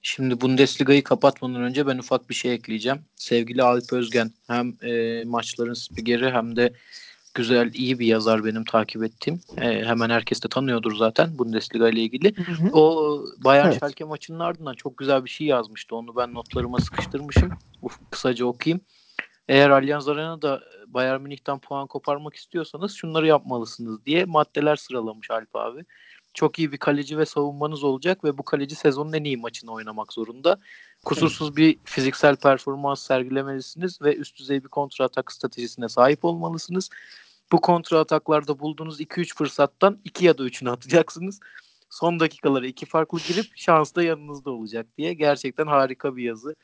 [0.03, 2.99] Şimdi Bundesliga'yı kapatmadan önce ben ufak bir şey ekleyeceğim.
[3.17, 6.73] Sevgili Alp Özgen hem e, maçların spikeri hem de
[7.35, 9.41] güzel, iyi bir yazar benim takip ettiğim.
[9.59, 12.37] E, hemen herkes de tanıyordur zaten Bundesliga ile ilgili.
[12.37, 12.71] Hı hı.
[12.73, 13.79] O Bayern evet.
[13.79, 15.97] Schalke maçının ardından çok güzel bir şey yazmıştı.
[15.97, 17.51] Onu ben notlarıma sıkıştırmışım.
[17.83, 18.81] Uf, kısaca okuyayım.
[19.49, 25.85] Eğer Allianz Arena'da Bayern Münih'ten puan koparmak istiyorsanız şunları yapmalısınız diye maddeler sıralamış Alp abi
[26.35, 30.13] çok iyi bir kaleci ve savunmanız olacak ve bu kaleci sezonun en iyi maçını oynamak
[30.13, 30.59] zorunda.
[31.05, 36.91] Kusursuz bir fiziksel performans sergilemelisiniz ve üst düzey bir kontra atak stratejisine sahip olmalısınız.
[37.53, 41.41] Bu kontra ataklarda bulduğunuz 2-3 fırsattan 2 ya da 3'ünü atacaksınız.
[41.91, 45.15] Son dakikalara iki farklı girip şans da yanınızda olacak diye.
[45.15, 46.55] Gerçekten harika bir yazı.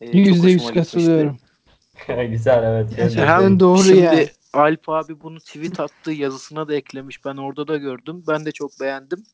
[0.00, 1.36] Ee, %100 katılıyorum.
[2.30, 2.96] Güzel evet.
[2.96, 4.28] Gerçekten doğru şimdi, yani.
[4.52, 7.24] Alp abi bunu tweet attığı yazısına da eklemiş.
[7.24, 8.24] Ben orada da gördüm.
[8.28, 9.24] Ben de çok beğendim.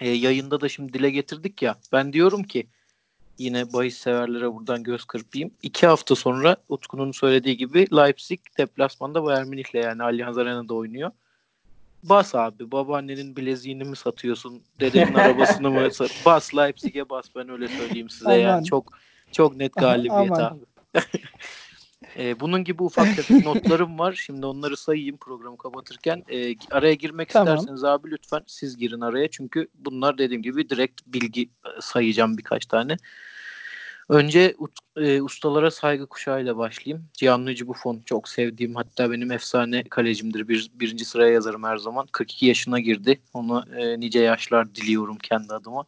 [0.00, 1.76] E, yayında da şimdi dile getirdik ya.
[1.92, 2.66] Ben diyorum ki
[3.38, 5.50] yine bahis severlere buradan göz kırpayım.
[5.62, 11.10] İki hafta sonra Utku'nun söylediği gibi Leipzig deplasmanda Bayern Münih'le yani Allianz Arena'da oynuyor.
[12.02, 14.62] Bas abi babaannenin bileziğini mi satıyorsun?
[14.80, 16.24] Dedenin arabasını mı satıyorsun?
[16.24, 18.38] Bas Leipzig'e bas ben öyle söyleyeyim size Aman.
[18.38, 18.92] yani çok
[19.32, 20.60] çok net galibiyet abi.
[22.18, 24.12] E, bunun gibi ufak tefek notlarım var.
[24.12, 26.24] Şimdi onları sayayım programı kapatırken.
[26.28, 27.54] E, araya girmek tamam.
[27.54, 29.28] isterseniz abi lütfen siz girin araya.
[29.30, 32.96] Çünkü bunlar dediğim gibi direkt bilgi e, sayacağım birkaç tane.
[34.08, 34.54] Önce
[34.96, 37.06] e, ustalara saygı kuşağıyla başlayayım.
[37.18, 40.48] Gianluigi Buffon çok sevdiğim hatta benim efsane kalecimdir.
[40.48, 42.06] Bir, birinci sıraya yazarım her zaman.
[42.12, 43.20] 42 yaşına girdi.
[43.34, 45.84] Ona e, nice yaşlar diliyorum kendi adıma.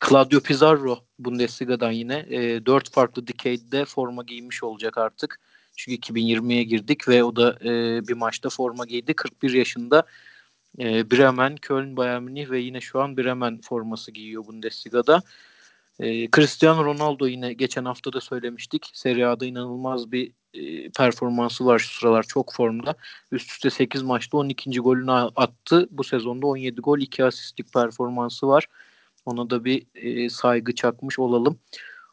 [0.00, 5.40] Claudio Pizarro Bundesliga'dan yine e, 4 farklı decade'de forma giymiş olacak artık.
[5.76, 9.14] Çünkü 2020'ye girdik ve o da e, bir maçta forma giydi.
[9.14, 10.06] 41 yaşında
[10.78, 15.22] e, Bremen, Köln, Bayern Münih ve yine şu an Bremen forması giyiyor Bundesliga'da.
[16.00, 18.90] E, Cristiano Ronaldo yine geçen hafta da söylemiştik.
[18.92, 22.94] Serie A'da inanılmaz bir e, performansı var şu sıralar çok formda.
[23.32, 24.70] Üst üste 8 maçta 12.
[24.70, 25.88] golünü attı.
[25.90, 28.66] Bu sezonda 17 gol 2 asistlik performansı var.
[29.26, 31.58] Ona da bir e, saygı çakmış olalım.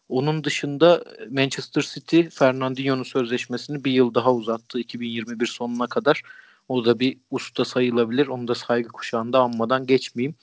[0.09, 6.21] Onun dışında Manchester City Fernandinho'nun sözleşmesini bir yıl daha uzattı 2021 sonuna kadar.
[6.67, 8.27] O da bir usta sayılabilir.
[8.27, 10.35] Onu da saygı kuşağında anmadan geçmeyeyim.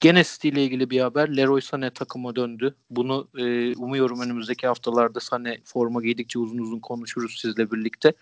[0.00, 1.36] Gene City ile ilgili bir haber.
[1.36, 2.74] Leroy Sané takıma döndü.
[2.90, 8.12] Bunu e, umuyorum önümüzdeki haftalarda Sané forma giydikçe uzun uzun konuşuruz sizle birlikte.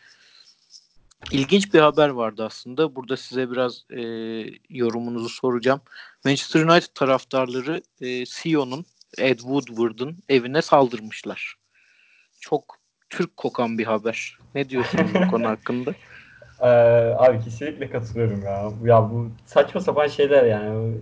[1.30, 2.96] İlginç bir haber vardı aslında.
[2.96, 4.02] Burada size biraz e,
[4.70, 5.80] yorumunuzu soracağım.
[6.24, 8.84] Manchester United taraftarları e, CEO'nun
[9.18, 11.54] Ed Woodward'ın evine saldırmışlar.
[12.40, 12.76] Çok
[13.10, 14.38] Türk kokan bir haber.
[14.54, 15.94] Ne diyorsunuz bu konu hakkında?
[16.60, 16.66] Ee,
[17.18, 18.70] abi kesinlikle katılıyorum ya.
[18.84, 20.94] Ya bu saçma sapan şeyler yani.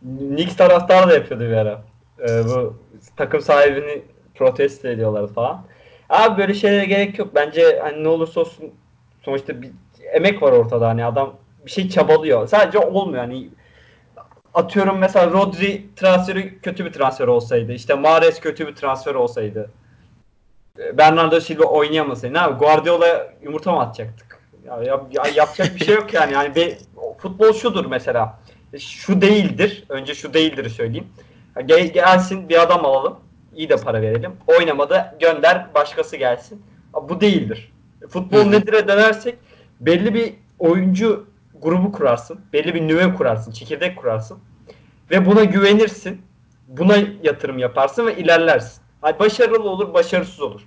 [0.00, 1.84] Knicks taraftarı da yapıyordu bir ara.
[2.20, 2.76] Ee, bu
[3.16, 4.02] takım sahibini
[4.34, 5.66] protesto ediyorlar falan.
[6.08, 7.34] Abi böyle şeylere gerek yok.
[7.34, 8.70] Bence hani ne olursa olsun
[9.24, 9.70] sonuçta bir
[10.12, 11.34] emek var ortada hani adam
[11.66, 12.48] bir şey çabalıyor.
[12.48, 13.48] Sadece olmuyor hani
[14.54, 17.72] atıyorum mesela Rodri transferi kötü bir transfer olsaydı.
[17.72, 19.70] işte Mahrez kötü bir transfer olsaydı.
[20.92, 22.34] Bernardo Silva oynayamasaydı.
[22.34, 24.40] Ne abi Guardiola yumurta mı atacaktık?
[24.66, 26.32] Ya, ya, ya yapacak bir şey yok yani.
[26.32, 26.78] Yani be,
[27.18, 28.38] futbol şudur mesela.
[28.78, 29.84] Şu değildir.
[29.88, 31.06] Önce şu değildir söyleyeyim.
[31.66, 33.16] Gel, gelsin bir adam alalım.
[33.56, 34.32] İyi de para verelim.
[34.46, 36.62] Oynamada gönder başkası gelsin.
[37.08, 37.72] Bu değildir.
[38.08, 39.38] Futbol nedir'e dönersek
[39.80, 41.26] belli bir oyuncu
[41.62, 42.40] grubu kurarsın.
[42.52, 43.52] Belli bir nüve kurarsın.
[43.52, 44.38] Çekirdek kurarsın.
[45.10, 46.22] Ve buna güvenirsin.
[46.68, 48.82] Buna yatırım yaparsın ve ilerlersin.
[49.00, 50.60] Hani başarılı olur, başarısız olur.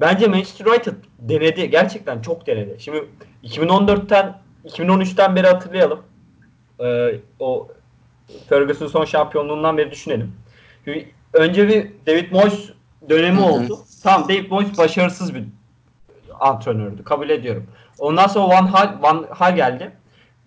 [0.00, 1.70] Bence Manchester United denedi.
[1.70, 2.76] Gerçekten çok denedi.
[2.78, 3.04] Şimdi
[3.44, 6.02] 2014'ten 2013'ten beri hatırlayalım.
[6.80, 7.68] Ee, o
[8.48, 10.32] Ferguson son şampiyonluğundan beri düşünelim.
[11.32, 12.70] Önce bir David Moyes
[13.08, 13.78] dönemi oldu.
[14.02, 15.44] Tamam David Moyes başarısız bir
[16.40, 17.04] antrenördü.
[17.04, 17.66] Kabul ediyorum.
[17.98, 19.92] Ondan sonra Van Hal, Van Hal geldi.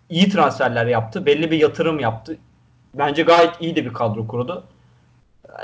[0.09, 1.25] İyi transferler yaptı.
[1.25, 2.37] Belli bir yatırım yaptı.
[2.93, 4.63] Bence gayet iyi de bir kadro kurdu.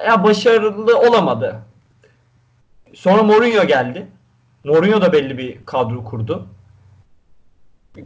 [0.08, 1.62] Ya başarılı olamadı.
[2.94, 4.08] Sonra Mourinho geldi.
[4.64, 6.48] Mourinho da belli bir kadro kurdu.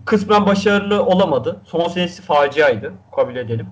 [0.05, 1.61] Kısmen başarılı olamadı.
[1.65, 2.93] Son senesi faciaydı.
[3.15, 3.67] Kabul edelim.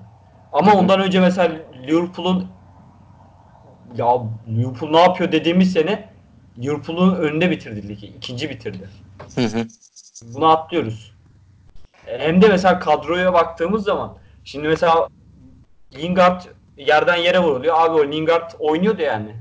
[0.53, 1.55] Ama ondan önce mesela
[1.87, 2.47] Liverpool'un
[3.95, 4.07] ya
[4.47, 6.08] Liverpool ne yapıyor dediğimiz sene
[6.61, 8.07] Liverpool'un önünde bitirdi ligi.
[8.07, 8.89] İkinci bitirdi.
[9.35, 9.65] Hı hı.
[10.23, 11.13] Bunu atlıyoruz.
[12.07, 15.07] E, Hem de mesela kadroya baktığımız zaman şimdi mesela
[15.93, 16.41] Lingard
[16.77, 17.75] yerden yere vuruluyor.
[17.79, 19.35] Abi o Lingard oynuyordu yani.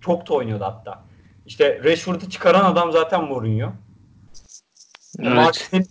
[0.00, 1.04] Çok da oynuyordu hatta.
[1.46, 3.72] İşte Rashford'u çıkaran adam zaten Mourinho.
[5.18, 5.34] Evet.
[5.34, 5.86] Martinelli,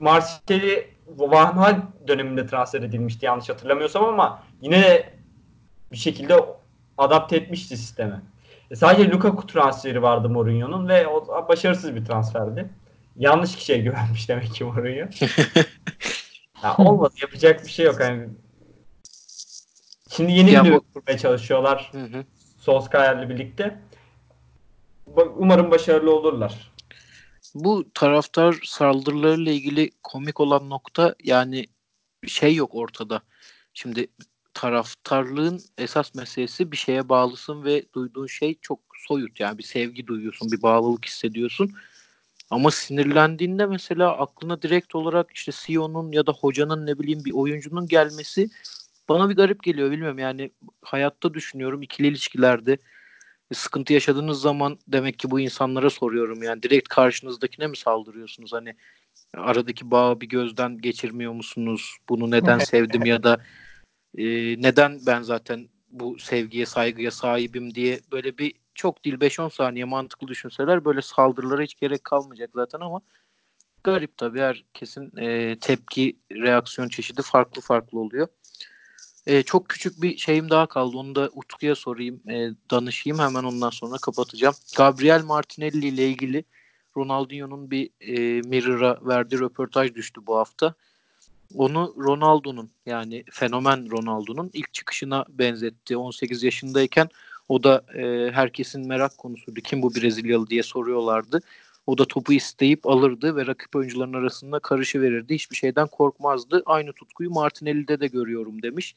[0.00, 5.14] Martinelli Van Hal döneminde transfer edilmişti yanlış hatırlamıyorsam ama yine de
[5.92, 6.44] bir şekilde
[6.98, 8.20] adapte etmişti sisteme.
[8.70, 12.70] E sadece Lukaku transferi vardı Mourinho'nun ve o başarısız bir transferdi.
[13.16, 15.08] Yanlış kişiye güvenmiş demek ki Mourinho.
[16.62, 18.00] ya olmadı yapacak bir şey yok.
[18.00, 18.28] Yani
[20.10, 22.24] Şimdi yeni Ya bir bu- kurmaya çalışıyorlar Hı hı.
[22.58, 23.78] Solskjaer'le birlikte.
[25.36, 26.70] Umarım başarılı olurlar.
[27.54, 31.66] Bu taraftar saldırılarıyla ilgili komik olan nokta yani
[32.26, 33.22] şey yok ortada.
[33.74, 34.06] Şimdi
[34.54, 39.40] taraftarlığın esas meselesi bir şeye bağlısın ve duyduğun şey çok soyut.
[39.40, 41.72] Yani bir sevgi duyuyorsun, bir bağlılık hissediyorsun.
[42.50, 47.88] Ama sinirlendiğinde mesela aklına direkt olarak işte CEO'nun ya da hocanın ne bileyim bir oyuncunun
[47.88, 48.48] gelmesi
[49.08, 50.18] bana bir garip geliyor bilmiyorum.
[50.18, 50.50] Yani
[50.82, 52.78] hayatta düşünüyorum ikili ilişkilerde
[53.52, 56.42] sıkıntı yaşadığınız zaman demek ki bu insanlara soruyorum.
[56.42, 58.52] Yani direkt karşınızdakine mi saldırıyorsunuz?
[58.52, 58.74] Hani
[59.34, 61.96] aradaki bağı bir gözden geçirmiyor musunuz?
[62.08, 63.40] Bunu neden sevdim ya da
[64.18, 64.24] e,
[64.62, 70.28] neden ben zaten bu sevgiye saygıya sahibim diye böyle bir çok değil 5-10 saniye mantıklı
[70.28, 73.00] düşünseler böyle saldırılara hiç gerek kalmayacak zaten ama
[73.84, 78.28] garip tabii herkesin e, tepki reaksiyon çeşidi farklı farklı oluyor.
[79.26, 80.96] E, çok küçük bir şeyim daha kaldı.
[80.96, 83.18] Onu da Utku'ya sorayım, e, danışayım.
[83.18, 84.54] Hemen ondan sonra kapatacağım.
[84.76, 86.44] Gabriel Martinelli ile ilgili
[86.96, 90.74] Ronaldinho'nun bir e, Mirror'a verdiği röportaj düştü bu hafta.
[91.54, 95.96] Onu Ronaldo'nun yani fenomen Ronaldo'nun ilk çıkışına benzetti.
[95.96, 97.08] 18 yaşındayken
[97.48, 99.60] o da e, herkesin merak konusuydu.
[99.60, 101.40] Kim bu Brezilyalı diye soruyorlardı.
[101.86, 105.34] O da topu isteyip alırdı ve rakip oyuncuların arasında karışı verirdi.
[105.34, 106.62] Hiçbir şeyden korkmazdı.
[106.66, 108.94] Aynı tutkuyu Martinelli'de de görüyorum demiş.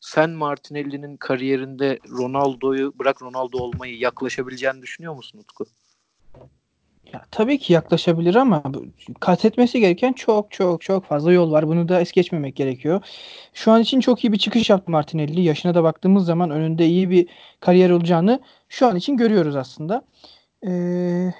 [0.00, 5.66] Sen Martinelli'nin kariyerinde Ronaldo'yu bırak Ronaldo olmayı yaklaşabileceğini düşünüyor musun Utku?
[7.12, 8.84] Ya, tabii ki yaklaşabilir ama bu-
[9.20, 11.68] kat etmesi gereken çok çok çok fazla yol var.
[11.68, 13.00] Bunu da es geçmemek gerekiyor.
[13.54, 15.40] Şu an için çok iyi bir çıkış yaptı Martinelli.
[15.40, 17.26] Yaşına da baktığımız zaman önünde iyi bir
[17.60, 20.02] kariyer olacağını şu an için görüyoruz aslında.
[20.66, 21.32] Ee,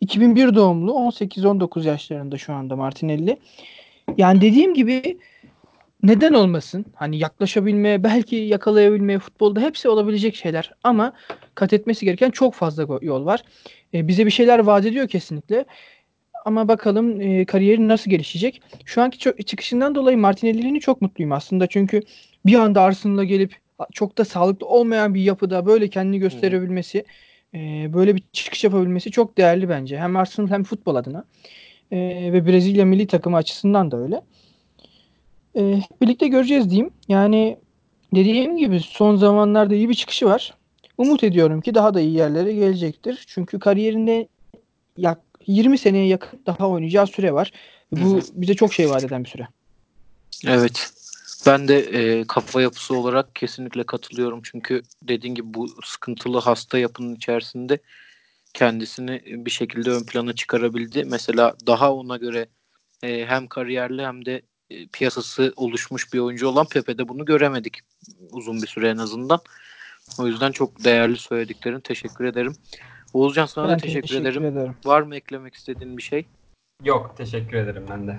[0.00, 3.38] 2001 doğumlu 18-19 yaşlarında şu anda Martinelli.
[4.18, 5.18] Yani dediğim gibi
[6.02, 6.84] neden olmasın?
[6.94, 11.12] Hani yaklaşabilmeye, belki yakalayabilmeye futbolda hepsi olabilecek şeyler ama
[11.54, 13.42] kat etmesi gereken çok fazla yol var.
[13.94, 15.64] E, bize bir şeyler vaat ediyor kesinlikle.
[16.44, 18.62] Ama bakalım e, kariyeri nasıl gelişecek.
[18.84, 21.66] Şu anki ço- çıkışından dolayı Martinelli'nin çok mutluyum aslında.
[21.66, 22.02] Çünkü
[22.46, 23.56] bir anda Arsenal'a gelip
[23.92, 27.04] çok da sağlıklı olmayan bir yapıda böyle kendini gösterebilmesi,
[27.54, 27.58] e,
[27.92, 29.98] böyle bir çıkış yapabilmesi çok değerli bence.
[29.98, 31.24] Hem Arsenal hem futbol adına.
[31.90, 31.98] E,
[32.32, 34.20] ve Brezilya milli takımı açısından da öyle.
[35.54, 36.90] E, hep birlikte göreceğiz diyeyim.
[37.08, 37.58] Yani
[38.14, 40.54] dediğim gibi son zamanlarda iyi bir çıkışı var.
[40.98, 43.24] Umut ediyorum ki daha da iyi yerlere gelecektir.
[43.26, 44.28] Çünkü kariyerinde
[44.96, 47.52] yak 20 seneye yakın daha oynayacağı süre var.
[47.92, 49.48] Bu bize çok şey vaat eden bir süre.
[50.46, 50.92] Evet.
[51.46, 54.40] Ben de e, kafa yapısı olarak kesinlikle katılıyorum.
[54.44, 57.78] Çünkü dediğin gibi bu sıkıntılı hasta yapının içerisinde
[58.54, 61.04] kendisini bir şekilde ön plana çıkarabildi.
[61.04, 62.46] Mesela daha ona göre
[63.02, 64.42] e, hem kariyerli hem de
[64.92, 67.80] piyasası oluşmuş bir oyuncu olan Pepe'de bunu göremedik
[68.32, 69.40] uzun bir süre en azından.
[70.18, 71.80] O yüzden çok değerli söylediklerin.
[71.80, 72.56] Teşekkür ederim.
[73.14, 74.44] Oğuzcan sana da Ben teşekkür, teşekkür ederim.
[74.44, 74.74] ederim.
[74.84, 76.26] Var mı eklemek istediğin bir şey?
[76.84, 78.18] Yok teşekkür ederim ben de.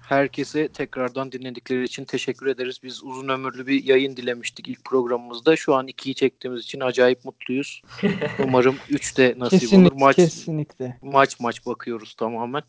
[0.00, 2.80] Herkese tekrardan dinledikleri için teşekkür ederiz.
[2.82, 5.56] Biz uzun ömürlü bir yayın dilemiştik ilk programımızda.
[5.56, 7.82] Şu an ikiyi çektiğimiz için acayip mutluyuz.
[8.44, 10.00] Umarım 3 de nasip Kesinlikle, olur.
[10.00, 10.98] Maç kesinlikle.
[11.02, 12.62] maç maç bakıyoruz tamamen.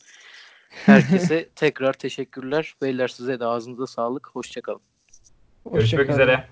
[0.85, 2.75] Herkese tekrar teşekkürler.
[2.81, 4.29] Beyler size de ağzınıza sağlık.
[4.33, 4.81] Hoşçakalın.
[5.65, 6.09] Görüşmek Hoşça kalın.
[6.19, 6.47] üzere.